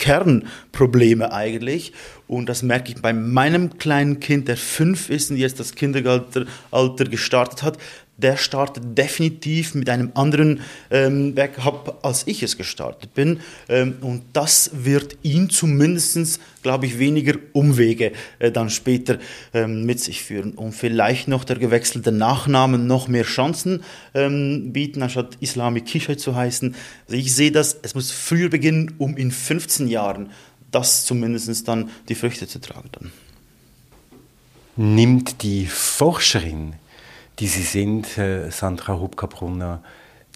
[0.01, 1.93] Kernprobleme eigentlich.
[2.27, 7.05] Und das merke ich bei meinem kleinen Kind, der fünf ist und jetzt das Kindergartenalter
[7.05, 7.77] gestartet hat
[8.21, 13.39] der startet definitiv mit einem anderen ähm, Backup, als ich es gestartet bin.
[13.69, 19.19] Ähm, und das wird ihn zumindest, glaube ich, weniger Umwege äh, dann später
[19.53, 20.53] ähm, mit sich führen.
[20.53, 26.35] Und vielleicht noch der gewechselte Nachname noch mehr Chancen ähm, bieten, anstatt Islami Kishai zu
[26.35, 26.75] heißen.
[27.07, 30.29] Also ich sehe das, es muss früher beginnen, um in 15 Jahren
[30.71, 32.89] das zumindest dann die Früchte zu tragen.
[32.93, 33.11] Dann.
[34.77, 36.75] Nimmt die Forscherin
[37.41, 39.83] die Sie sind, äh, Sandra Hubka-Brunner,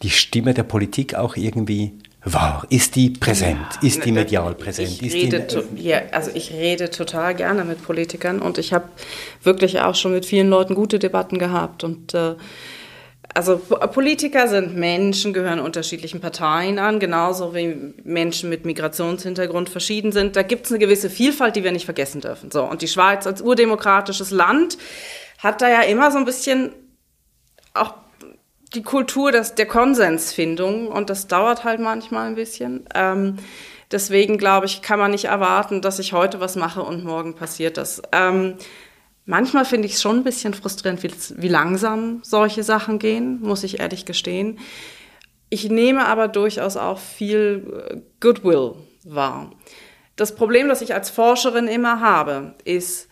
[0.02, 1.94] die Stimme der Politik auch irgendwie
[2.24, 2.66] wahr?
[2.72, 3.60] Ist die präsent?
[3.82, 5.02] Ja, ist die medial präsent?
[5.04, 8.90] Ich rede, ja, also ich rede total gerne mit Politikern und ich habe
[9.44, 12.36] wirklich auch schon mit vielen Leuten gute Debatten gehabt und äh,
[13.36, 20.38] also Politiker sind Menschen, gehören unterschiedlichen Parteien an, genauso wie Menschen mit Migrationshintergrund verschieden sind.
[20.38, 22.50] Da gibt es eine gewisse Vielfalt, die wir nicht vergessen dürfen.
[22.50, 24.78] So und die Schweiz als urdemokratisches Land
[25.40, 26.72] hat da ja immer so ein bisschen
[27.76, 27.94] auch
[28.74, 32.88] die Kultur des, der Konsensfindung und das dauert halt manchmal ein bisschen.
[32.94, 33.38] Ähm,
[33.92, 37.78] deswegen glaube ich, kann man nicht erwarten, dass ich heute was mache und morgen passiert
[37.78, 38.02] das.
[38.12, 38.56] Ähm,
[39.26, 41.12] manchmal finde ich es schon ein bisschen frustrierend, wie,
[41.42, 44.60] wie langsam solche Sachen gehen, muss ich ehrlich gestehen.
[45.50, 48.74] Ich nehme aber durchaus auch viel äh, Goodwill
[49.06, 49.52] wahr.
[50.16, 53.10] Das Problem, das ich als Forscherin immer habe, ist,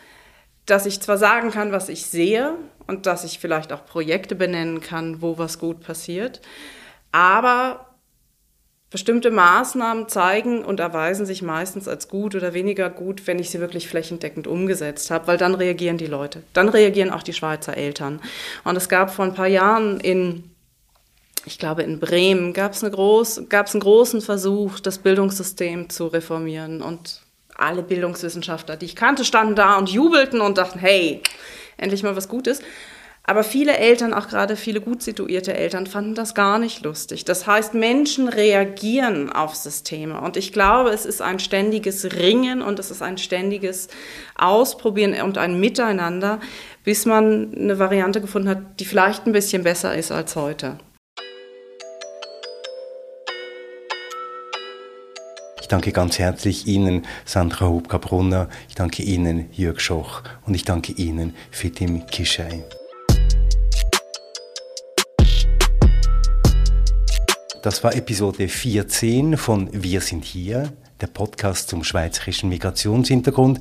[0.65, 2.55] dass ich zwar sagen kann, was ich sehe,
[2.87, 6.41] und dass ich vielleicht auch Projekte benennen kann, wo was gut passiert.
[7.11, 7.87] Aber
[8.89, 13.59] bestimmte Maßnahmen zeigen und erweisen sich meistens als gut oder weniger gut, wenn ich sie
[13.59, 16.43] wirklich flächendeckend umgesetzt habe, weil dann reagieren die Leute.
[16.53, 18.21] Dann reagieren auch die Schweizer Eltern.
[18.63, 20.49] Und es gab vor ein paar Jahren in
[21.45, 26.81] ich glaube, in Bremen gab es eine groß, einen großen Versuch, das Bildungssystem zu reformieren.
[26.81, 27.21] Und
[27.55, 31.21] alle Bildungswissenschaftler, die ich kannte, standen da und jubelten und dachten, hey,
[31.77, 32.61] endlich mal was Gutes.
[33.25, 37.23] Aber viele Eltern, auch gerade viele gut situierte Eltern, fanden das gar nicht lustig.
[37.23, 40.19] Das heißt, Menschen reagieren auf Systeme.
[40.19, 43.87] Und ich glaube, es ist ein ständiges Ringen und es ist ein ständiges
[44.35, 46.41] Ausprobieren und ein Miteinander,
[46.83, 50.77] bis man eine Variante gefunden hat, die vielleicht ein bisschen besser ist als heute.
[55.73, 58.47] Danke ganz herzlich Ihnen, Sandra Hubka-Brunner.
[58.69, 60.21] Ich danke Ihnen, Jörg Schoch.
[60.45, 62.63] Und ich danke Ihnen, Fitim Kishai.
[67.63, 70.71] Das war Episode 14 von Wir sind hier,
[71.01, 73.59] der Podcast zum schweizerischen Migrationshintergrund.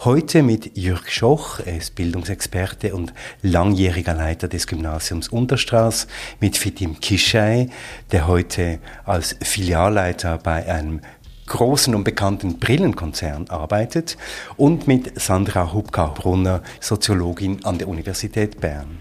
[0.00, 6.08] Heute mit Jürg Schoch, er ist Bildungsexperte und langjähriger Leiter des Gymnasiums Unterstraß,
[6.40, 7.70] mit Fitim Kishai,
[8.12, 11.00] der heute als Filialleiter bei einem
[11.46, 14.16] großen und bekannten Brillenkonzern arbeitet
[14.56, 18.98] und mit Sandra Hubka-Brunner, Soziologin an der Universität Bern.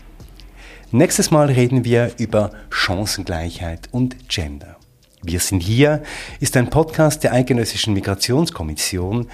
[0.91, 4.77] Nächstes Mal reden wir über Chancengleichheit und Gender.
[5.23, 6.03] Wir sind hier
[6.41, 9.29] ist ein Podcast der Eidgenössischen Migrationskommission,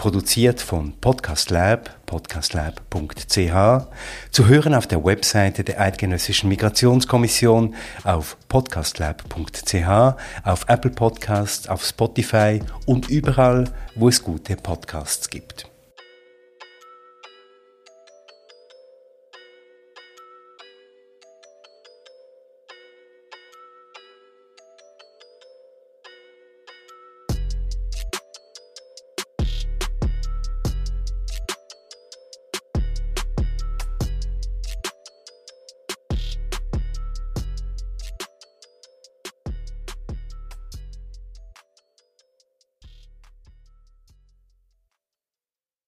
[0.00, 3.86] produziert von Podcast Lab, podcastlab.ch,
[4.30, 7.74] zu hören auf der Webseite der Eidgenössischen Migrationskommission
[8.04, 15.69] auf podcastlab.ch, auf Apple Podcasts, auf Spotify und überall, wo es gute Podcasts gibt.